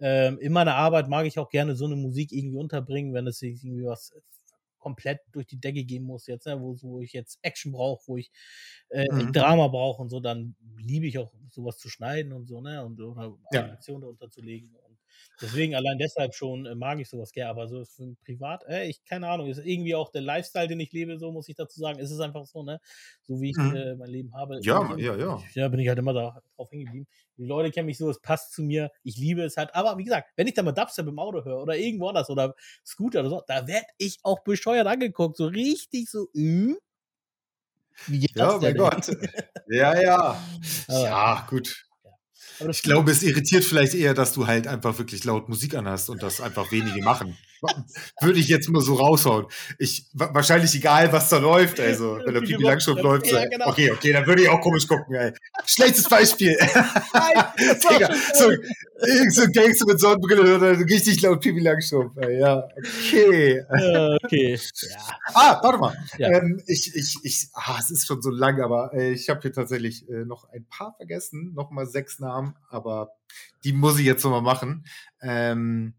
[0.00, 3.38] Ähm, in meiner Arbeit mag ich auch gerne so eine Musik irgendwie unterbringen, wenn es
[3.38, 4.12] sich irgendwie was
[4.82, 6.60] komplett durch die Decke gehen muss jetzt, ne?
[6.60, 8.32] wo, wo ich jetzt Action brauche, wo ich
[8.90, 9.32] äh, Mhm.
[9.32, 12.84] Drama brauche und so, dann liebe ich auch sowas zu schneiden und so, ne?
[12.84, 13.72] Und oder Ja.
[13.72, 14.74] Animation darunter zu legen.
[15.40, 17.84] Deswegen allein deshalb schon äh, mag ich sowas gerne, aber so
[18.24, 21.48] privat, äh, ich keine Ahnung, ist irgendwie auch der Lifestyle, den ich lebe, so muss
[21.48, 21.98] ich dazu sagen.
[21.98, 22.80] Es ist einfach so, ne?
[23.22, 23.72] So wie ich Mhm.
[23.72, 24.62] äh, mein Leben habe.
[24.62, 25.42] Ja, ja, ja.
[25.54, 27.06] Ja, bin ich halt immer da drauf hängen geblieben.
[27.36, 29.74] Die Leute kennen mich so, es passt zu mir, ich liebe es halt.
[29.74, 32.54] Aber wie gesagt, wenn ich da mal Dubstep im Auto höre oder irgendwo anders oder
[32.84, 36.76] Scooter oder so, da werd ich auch bescheuert angeguckt, so richtig so, hm?
[38.06, 38.76] Wie geht Ja, das mein?
[38.76, 39.08] Gott.
[39.66, 40.36] Ja, ja.
[40.88, 41.86] Ja, gut.
[42.70, 46.22] Ich glaube, es irritiert vielleicht eher, dass du halt einfach wirklich laut Musik anhast und
[46.22, 47.36] das einfach wenige machen.
[48.20, 49.46] Würde ich jetzt mal so raushauen.
[49.78, 51.78] Ich, wa- wahrscheinlich egal, was da läuft.
[51.80, 53.26] Also, wenn der Pipi Langstrumpf läuft.
[53.26, 53.68] ja, so, genau.
[53.68, 55.32] Okay, okay, dann würde ich auch komisch gucken, ey.
[55.66, 56.56] Schlechtes Beispiel.
[56.58, 56.74] das
[57.14, 58.50] war Digga, so,
[59.30, 62.38] so ein Gangster mit Sonnenbrille oder richtig laut Pipi Langstrumpf, ey.
[62.40, 63.62] Ja, okay.
[63.78, 64.58] Ja, okay.
[64.90, 64.98] Ja.
[65.34, 65.96] Ah, warte mal.
[66.18, 66.30] Ja.
[66.30, 69.52] Ähm, ich, ich, ich, ah, es ist schon so lang, aber äh, ich habe hier
[69.52, 73.12] tatsächlich äh, noch ein paar vergessen, noch mal sechs Namen, aber
[73.64, 74.84] die muss ich jetzt noch mal machen.
[75.22, 75.94] Ähm,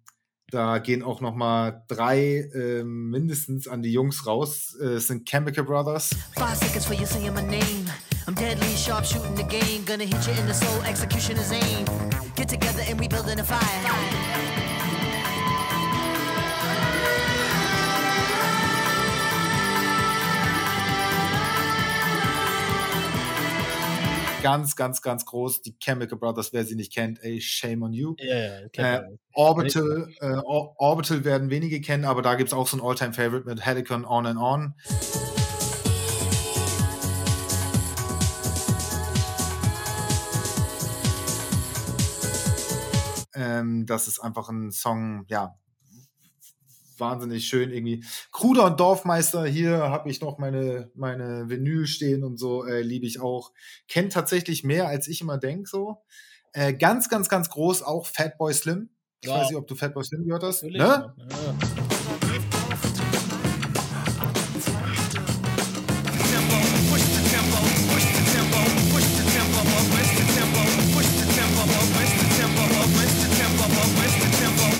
[0.51, 4.77] da gehen auch noch mal drei ähm, mindestens an die Jungs raus.
[4.79, 6.11] Äh, es sind Chemical Brothers.
[6.37, 7.89] Five seconds for you saying my name.
[8.27, 9.83] I'm deadly sharp shooting the game.
[9.85, 11.85] Gonna hit you in the soul, execution is aim.
[12.35, 14.42] Get together and we building a fire.
[24.43, 25.61] Ganz, ganz, ganz groß.
[25.61, 28.13] Die Chemical Brothers, wer sie nicht kennt, ey, shame on you.
[28.19, 29.17] Ja, kennt Äh.
[29.31, 33.47] Orbital, äh, Or Orbital werden wenige kennen, aber da gibt es auch so ein All-Time-Favorite
[33.47, 34.73] mit Helicon On and On.
[43.33, 45.55] Ähm, das ist einfach ein Song, ja,
[46.99, 48.03] wahnsinnig schön irgendwie.
[48.31, 53.05] Kruder und Dorfmeister, hier habe ich noch meine, meine Vinyl stehen und so, äh, liebe
[53.05, 53.51] ich auch.
[53.87, 55.97] Kennt tatsächlich mehr, als ich immer denke, so.
[56.53, 58.89] Äh, ganz, ganz, ganz groß auch Fatboy Slim.
[59.21, 59.35] Ich Ja.
[59.39, 60.63] weiß nicht, ob du Fatboy Slim gehört hast.
[60.63, 60.81] Natürlich.
[60.81, 61.13] Ne?
[61.17, 61.55] Ja.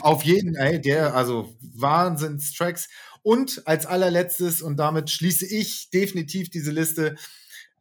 [0.01, 2.89] Auf jeden, ey, der, also Wahnsinnstracks.
[3.21, 7.15] Und als allerletztes, und damit schließe ich definitiv diese Liste,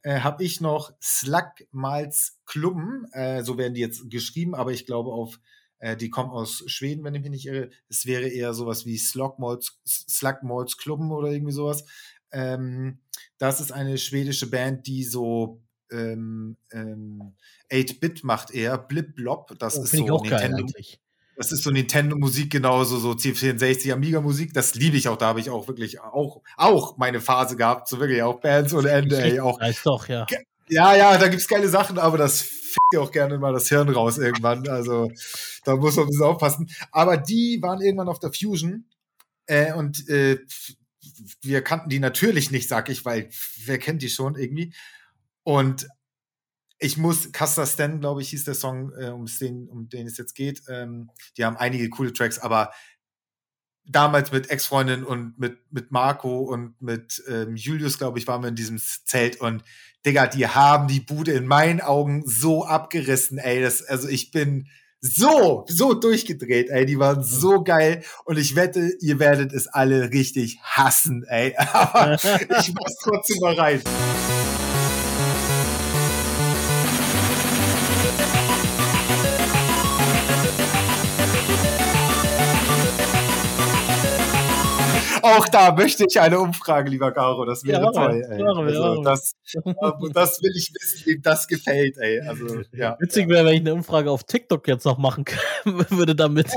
[0.03, 3.07] äh, habe ich noch Slagmals Klubben.
[3.12, 5.38] Äh, so werden die jetzt geschrieben, aber ich glaube auf,
[5.78, 7.70] äh, die kommen aus Schweden, wenn ich mich nicht irre.
[7.88, 11.84] Es wäre eher sowas wie Slagmals, Slagmals Klubben oder irgendwie sowas.
[12.32, 13.01] Ähm,
[13.38, 17.34] das ist eine schwedische Band, die so ähm, ähm,
[17.70, 19.55] 8-Bit macht eher, Blip Blob.
[19.59, 20.64] Das Oh, ist so geil Nintendo.
[20.64, 21.01] eigentlich.
[21.37, 24.53] Das ist so Nintendo-Musik genauso, so C64, Amiga-Musik.
[24.53, 25.16] Das liebe ich auch.
[25.16, 27.89] Da habe ich auch wirklich auch, auch meine Phase gehabt.
[27.89, 29.41] So wirklich auch Bands ohne Ende, ey.
[29.41, 30.26] Auch, Weiß doch, ja.
[30.68, 34.18] ja, ja, da gibt's geile Sachen, aber das fickt auch gerne mal das Hirn raus
[34.18, 34.68] irgendwann.
[34.68, 35.11] Also
[35.64, 36.70] da muss man ein bisschen aufpassen.
[36.91, 38.85] Aber die waren irgendwann auf der Fusion
[39.47, 40.39] äh, und äh,
[41.41, 43.28] wir kannten die natürlich nicht, sag ich, weil
[43.64, 44.72] wer kennt die schon irgendwie?
[45.45, 45.87] Und
[46.83, 50.18] ich muss, Custer Stan, glaube ich, hieß der Song, äh, um, den, um den es
[50.18, 50.62] jetzt geht.
[50.68, 52.72] Ähm, die haben einige coole Tracks, aber
[53.85, 58.49] damals mit Ex-Freundin und mit, mit Marco und mit ähm, Julius, glaube ich, waren wir
[58.49, 59.62] in diesem Zelt und
[60.05, 63.62] Digga, die haben die Bude in meinen Augen so abgerissen, ey.
[63.62, 64.68] Das, also ich bin
[65.01, 66.87] so, so durchgedreht, ey.
[66.87, 71.55] Die waren so geil und ich wette, ihr werdet es alle richtig hassen, ey.
[71.72, 72.14] Aber
[72.61, 73.83] ich mach's trotzdem mal rein.
[85.22, 87.44] Auch da möchte ich eine Umfrage, lieber Caro.
[87.44, 88.22] Das wäre Ja, toll.
[88.28, 88.38] Ey.
[88.38, 89.02] Wir, Also, machen wir.
[89.04, 89.32] das,
[90.12, 92.20] das will ich wissen, wem das gefällt, ey.
[92.20, 92.96] Also, ja.
[93.00, 95.24] Witzig wäre, wenn ich eine Umfrage auf TikTok jetzt noch machen
[95.64, 96.48] würde damit.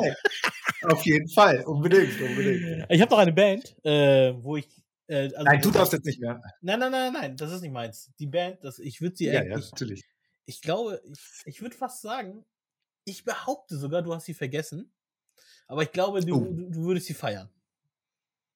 [0.83, 1.63] Auf jeden Fall.
[1.65, 2.85] Unbedingt, unbedingt.
[2.89, 4.67] Ich habe noch eine Band, äh, wo ich.
[5.07, 6.41] Äh, also Nein, du darfst jetzt nicht mehr.
[6.61, 8.11] Nein, nein, nein, nein, das ist nicht meins.
[8.19, 10.03] Die Band, das, ich würde sie Ja, ja, natürlich.
[10.45, 12.43] Ich glaube, ich, ich würde fast sagen,
[13.03, 14.91] ich behaupte sogar, du hast sie vergessen.
[15.67, 16.39] Aber ich glaube, du, Oh.
[16.53, 17.49] du, du würdest sie feiern.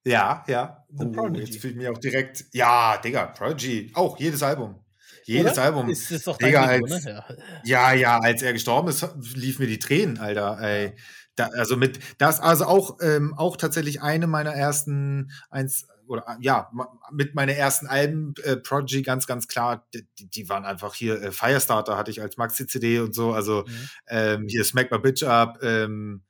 [0.06, 0.86] Ja, ja.
[0.90, 1.46] The Oh, Prodigy.
[1.52, 2.46] jetzt fühle ich mich auch direkt.
[2.54, 3.92] Ja, Digga, Prodigy.
[3.94, 4.84] Auch jedes Album.
[5.26, 5.62] Jedes Oder?
[5.64, 5.90] Album.
[5.90, 7.24] Ist, ist doch Digga, als, ne?
[7.64, 7.94] ja, Ja.
[7.94, 10.58] ja, als er gestorben ist, lief mir die Tränen, Alter.
[10.62, 10.96] Ey.
[11.36, 16.36] Da, also mit, das also auch, ähm, auch tatsächlich eine meiner ersten, eins, oder äh,
[16.42, 16.72] ja,
[17.12, 21.32] mit meiner ersten Alben, äh, Prodigy, ganz, ganz klar, die, die waren einfach hier, äh,
[21.32, 23.90] Firestarter hatte ich als Maxi-CD und so, also Mhm.
[24.08, 26.24] ähm, hier Smack My Bitch Up, ähm,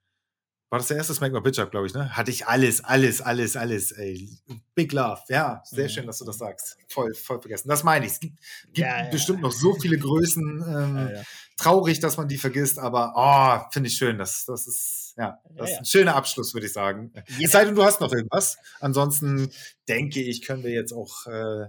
[0.69, 2.15] war das der erste Smack My Bitch Up, glaube ich, ne?
[2.15, 4.29] Hatte ich alles, alles, alles, alles, ey.
[4.75, 5.89] Big Love, ja, sehr Mhm.
[5.89, 6.77] schön, dass du das sagst.
[6.87, 7.69] Voll, voll vergessen.
[7.69, 8.11] Das meine ich.
[8.13, 11.23] Es gibt, gibt Ja, ja, bestimmt noch so viele Größen, ähm, Ja, ja.
[11.57, 14.17] traurig, dass man die vergisst, aber oh, finde ich schön.
[14.19, 15.77] Das, das ist, ja, das Ja, ist ja.
[15.79, 17.11] ein schöner Abschluss, würde ich sagen.
[17.41, 18.57] Es sei denn, du hast noch irgendwas.
[18.79, 19.49] Ansonsten
[19.87, 21.65] denke ich, können wir jetzt auch äh,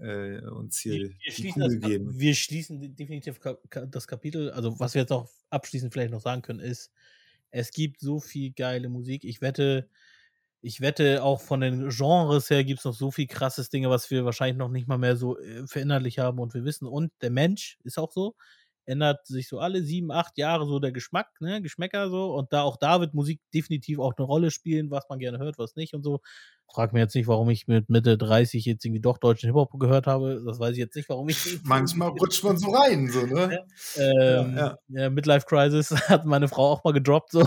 [0.00, 2.18] äh, uns hier Wir die schließen, Kugel das, geben.
[2.18, 3.40] wir schließen de- definitiv
[3.88, 4.50] das Kapitel.
[4.50, 6.90] Also, was wir jetzt auch abschließend vielleicht noch sagen können, ist,
[7.56, 9.24] es gibt so viel geile Musik.
[9.24, 9.88] Ich wette,
[10.62, 14.10] ich wette, auch von den Genres her gibt es noch so viel krasses Dinge, was
[14.10, 16.86] wir wahrscheinlich noch nicht mal mehr so äh, verinnerlich haben und wir wissen.
[16.88, 18.36] Und der Mensch ist auch so,
[18.86, 22.34] ändert sich so alle sieben, acht Jahre so der Geschmack, ne, Geschmäcker so.
[22.34, 25.58] Und da auch da wird Musik definitiv auch eine Rolle spielen, was man gerne hört,
[25.58, 26.20] was nicht und so.
[26.72, 30.06] Frag mir jetzt nicht, warum ich mit Mitte 30 jetzt irgendwie doch deutschen Hip-Hop gehört
[30.06, 30.42] habe.
[30.44, 31.36] Das weiß ich jetzt nicht, warum ich.
[31.64, 33.64] Manchmal rutscht man so rein, so, ne?
[33.96, 37.46] Ähm, Ja, ja, Midlife Crisis hat meine Frau auch mal gedroppt, so.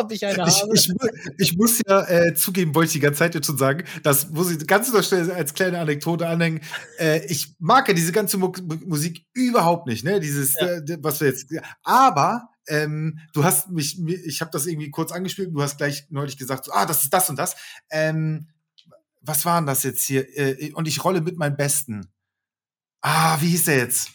[0.00, 0.50] Ob ich eine habe.
[0.74, 0.92] ich,
[1.38, 4.50] ich muss ja äh, zugeben, wollte ich die ganze Zeit jetzt schon sagen, das muss
[4.50, 6.60] ich ganz schnell als kleine Anekdote anhängen.
[6.98, 8.52] Äh, ich mag ja diese ganze Mu
[8.86, 10.20] Musik überhaupt nicht, ne?
[10.20, 10.66] Dieses, Ja.
[10.66, 11.52] äh, was wir jetzt.
[11.82, 16.36] Aber ähm, du hast mich, ich habe das irgendwie kurz angespielt, du hast gleich neulich
[16.36, 17.56] gesagt, so, ah, das ist das und das.
[17.90, 18.48] Ähm,
[19.22, 20.26] was waren das jetzt hier?
[20.38, 22.06] Äh, und ich rolle mit meinem Besten.
[23.02, 24.10] Ah, wie hieß der jetzt?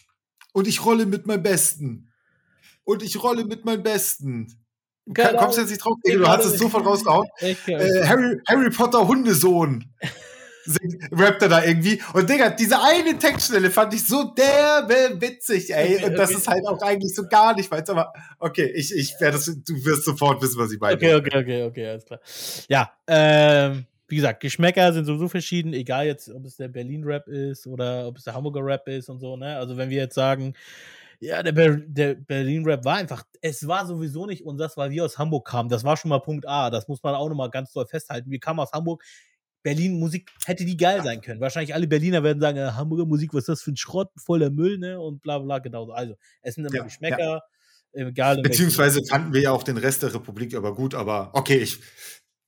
[0.52, 2.12] Und ich rolle mit meinem Besten.
[2.84, 4.65] Und ich rolle mit meinem Besten.
[5.14, 5.94] Keine Ka- Kommst du jetzt nicht drauf?
[6.04, 7.28] Du hast es sofort rausgehauen.
[7.40, 7.54] Äh,
[8.04, 9.84] Harry, Harry Potter Hundesohn.
[10.66, 12.00] singt- Rappt er da irgendwie.
[12.12, 16.04] Und Digga, diese eine Textstelle fand ich so derbe witzig, ey.
[16.04, 17.88] Und das ist halt auch eigentlich so gar nicht meins.
[17.88, 20.96] Aber okay, ich, ich werde das, du wirst sofort wissen, was ich meine.
[20.96, 22.20] Okay, okay, okay, okay, alles klar.
[22.68, 27.66] Ja, ähm, wie gesagt, Geschmäcker sind sowieso verschieden, egal jetzt, ob es der Berlin-Rap ist
[27.66, 29.56] oder ob es der Hamburger Rap ist und so, ne?
[29.56, 30.54] Also wenn wir jetzt sagen,
[31.20, 35.18] ja, der, Ber der Berlin-Rap war einfach, es war sowieso nicht unseres, weil wir aus
[35.18, 35.68] Hamburg kamen.
[35.68, 36.70] Das war schon mal Punkt A.
[36.70, 38.30] Das muss man auch nochmal ganz doll festhalten.
[38.30, 39.02] Wir kamen aus Hamburg.
[39.62, 41.40] Berlin-Musik hätte die geil sein können.
[41.40, 44.50] Wahrscheinlich alle Berliner werden sagen, äh, Hamburger Musik, was ist das für ein Schrott, voller
[44.50, 45.00] Müll, ne?
[45.00, 45.90] Und bla bla, genauso.
[45.92, 47.42] Also, es sind immer Ja, Geschmäcker,
[47.92, 51.30] egal in welchem- Beziehungsweise fanden wir ja auch den Rest der Republik aber gut, aber
[51.32, 51.80] okay, ich.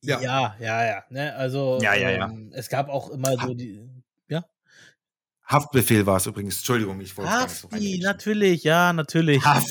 [0.05, 0.87] Ja, ja, ja.
[0.87, 1.35] ja ne?
[1.35, 2.27] Also, Ja, ja, ja.
[2.29, 3.81] Ähm, es gab auch immer so die.
[5.49, 6.59] Haftbefehl war es übrigens.
[6.59, 9.43] Entschuldigung, ich wollte gar nicht so Hafti, natürlich, ja, natürlich.
[9.43, 9.63] ja,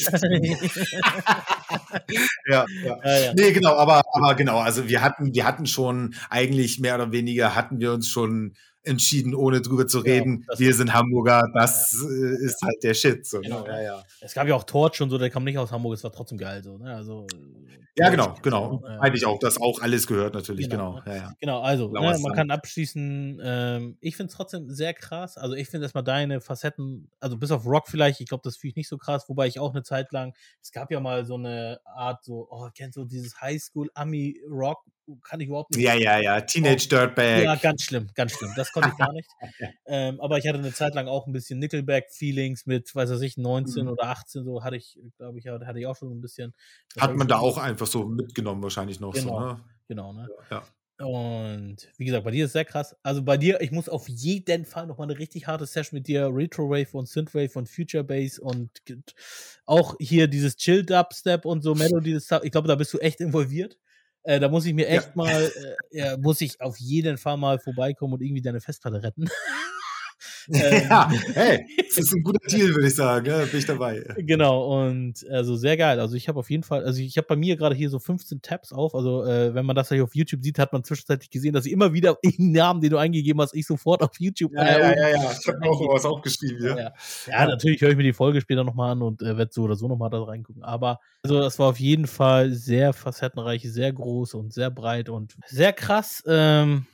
[2.47, 2.65] ja.
[3.03, 3.34] Ja, ja.
[3.36, 7.53] Nee, genau, aber, aber genau, also wir hatten, wir hatten schon eigentlich mehr oder weniger
[7.53, 8.55] hatten wir uns schon
[8.88, 10.45] entschieden, ohne drüber zu reden.
[10.47, 13.25] das- wir sind Hamburger, das äh, ist halt der Shit.
[13.25, 13.69] So, Genau, ne?
[13.69, 14.03] ja, ja.
[14.21, 16.38] Es gab ja auch Torch und so, der kam nicht aus Hamburg, es war trotzdem
[16.38, 16.95] geil so, ne?
[16.95, 17.27] Also.
[17.99, 18.83] Ja, genau, genau.
[18.88, 21.01] äh, Meinte ich auch, das auch alles gehört natürlich, genau.
[21.03, 21.33] Genau, Ja, ja.
[21.39, 25.35] Genau, also, ne, man kann abschließen, ähm, ich finde es trotzdem sehr krass.
[25.38, 28.69] Also, ich finde erstmal deine Facetten, also bis auf Rock vielleicht, ich glaube, das finde
[28.71, 31.35] ich nicht so krass, wobei ich auch eine Zeit lang, es gab ja mal so
[31.35, 34.83] eine Art, so, oh, kennst du dieses Highschool-Ami-Rock?
[35.23, 35.83] Kann ich überhaupt nicht.
[35.83, 36.41] Ja, ja, ja.
[36.41, 37.43] Teenage Dirtbag.
[37.43, 38.51] Ja, ganz schlimm, ganz schlimm.
[38.55, 39.29] Das konnte ich gar nicht.
[39.85, 43.37] ähm, aber ich hatte eine Zeit lang auch ein bisschen Nickelback-Feelings mit, weiß was ich,
[43.37, 43.91] 19 Mhm.
[43.91, 46.53] oder 18, so hatte ich, glaube ich, hatte ich auch schon ein bisschen.
[46.99, 49.63] Hat man da auch einfach so mitgenommen, wahrscheinlich noch Genau, so, ne?
[49.87, 50.27] genau, ne?
[50.51, 50.63] Ja.
[50.99, 52.95] Und wie gesagt, bei dir ist sehr krass.
[53.03, 56.07] Also bei dir, ich muss auf jeden Fall noch mal eine richtig harte Session mit
[56.07, 58.71] dir, Retrowave und Synthwave und Future Bass und
[59.67, 62.15] auch hier dieses Chill Dubstep und so Melody.
[62.15, 63.77] Ich glaube, da bist du echt involviert.
[64.28, 67.59] Äh, da muss ich mir echt mal, äh, ja, muss ich auf jeden Fall mal
[67.59, 69.30] vorbeikommen und irgendwie deine Festplatte retten.
[70.49, 73.25] Ähm, ja, hey, das ist ein guter Deal, würde ich sagen.
[73.25, 74.03] Ja, bin ich dabei.
[74.17, 75.99] Genau, und also sehr geil.
[75.99, 78.41] Also ich habe auf jeden Fall, also ich habe bei mir gerade hier so 15
[78.41, 78.95] Tabs auf.
[78.95, 81.71] Also äh, wenn man das hier auf YouTube sieht, hat man zwischenzeitlich gesehen, dass ich
[81.71, 84.53] immer wieder den Namen, den du eingegeben hast, ich sofort auf YouTube.
[84.53, 85.31] Ja, ja, oben ja, ja.
[85.39, 86.77] Ich habe auch was aufgeschrieben, ja.
[86.77, 86.93] ja.
[87.27, 89.75] Ja, natürlich höre ich mir die Folge später nochmal an und äh, werde so oder
[89.75, 90.63] so nochmal da reingucken.
[90.63, 95.35] Aber also das war auf jeden Fall sehr facettenreich, sehr groß und sehr breit und
[95.47, 96.23] sehr krass.
[96.27, 96.85] Ähm,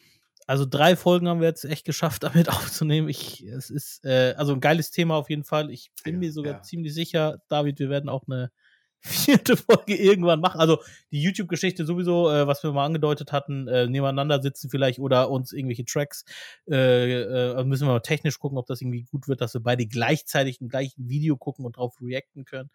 [0.47, 3.09] also drei Folgen haben wir jetzt echt geschafft, damit aufzunehmen.
[3.09, 5.71] Ich, es ist äh, also ein geiles Thema auf jeden Fall.
[5.71, 8.51] Ich bin mir sogar ziemlich sicher, David, wir werden auch eine
[9.05, 10.61] vierte Folge irgendwann machen.
[10.61, 10.79] Also
[11.11, 15.51] die YouTube-Geschichte sowieso, äh, was wir mal angedeutet hatten, äh, nebeneinander sitzen vielleicht oder uns
[15.51, 16.23] irgendwelche Tracks,
[16.69, 19.85] äh, äh, müssen wir mal technisch gucken, ob das irgendwie gut wird, dass wir beide
[19.87, 22.69] gleichzeitig im gleichen Video gucken und drauf reacten können.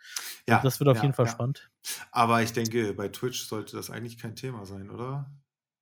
[0.47, 1.33] Ja, das wird auf ja, jeden Fall ja.
[1.33, 1.71] spannend.
[2.11, 5.31] Aber ich denke, bei Twitch sollte das eigentlich kein Thema sein, oder?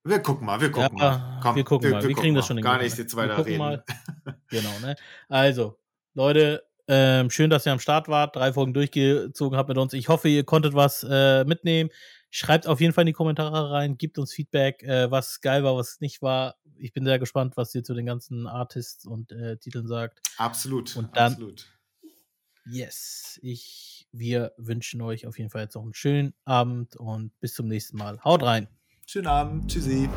[0.06, 1.40] Wir gucken mal, wir gucken Ja, mal.
[1.42, 2.06] Komm, wir gucken mal.
[2.06, 3.58] Wir, kriegen das schon in Gar nicht jetzt Wir weiter reden.
[3.58, 3.84] Mal.
[4.48, 4.94] Genau, ne?
[5.28, 5.76] Also,
[6.14, 9.92] Leute, ähm, schön, dass ihr am Start wart, drei Folgen durchgezogen habt mit uns.
[9.92, 11.90] Ich hoffe, ihr konntet was äh, mitnehmen.
[12.30, 15.76] Schreibt auf jeden Fall in die Kommentare rein, gebt uns Feedback, äh, was geil war,
[15.76, 16.54] was nicht war.
[16.76, 20.20] Ich bin sehr gespannt, was ihr zu den ganzen Artists und äh, Titeln sagt.
[20.36, 20.94] Absolut.
[20.94, 21.66] Und dann, absolut.
[22.64, 27.54] yes, ich, wir wünschen euch auf jeden Fall jetzt noch einen schönen Abend und bis
[27.54, 28.20] zum nächsten Mal.
[28.22, 28.68] Haut rein.
[29.08, 29.70] Schönen Abend.
[29.70, 30.08] Tschüssi.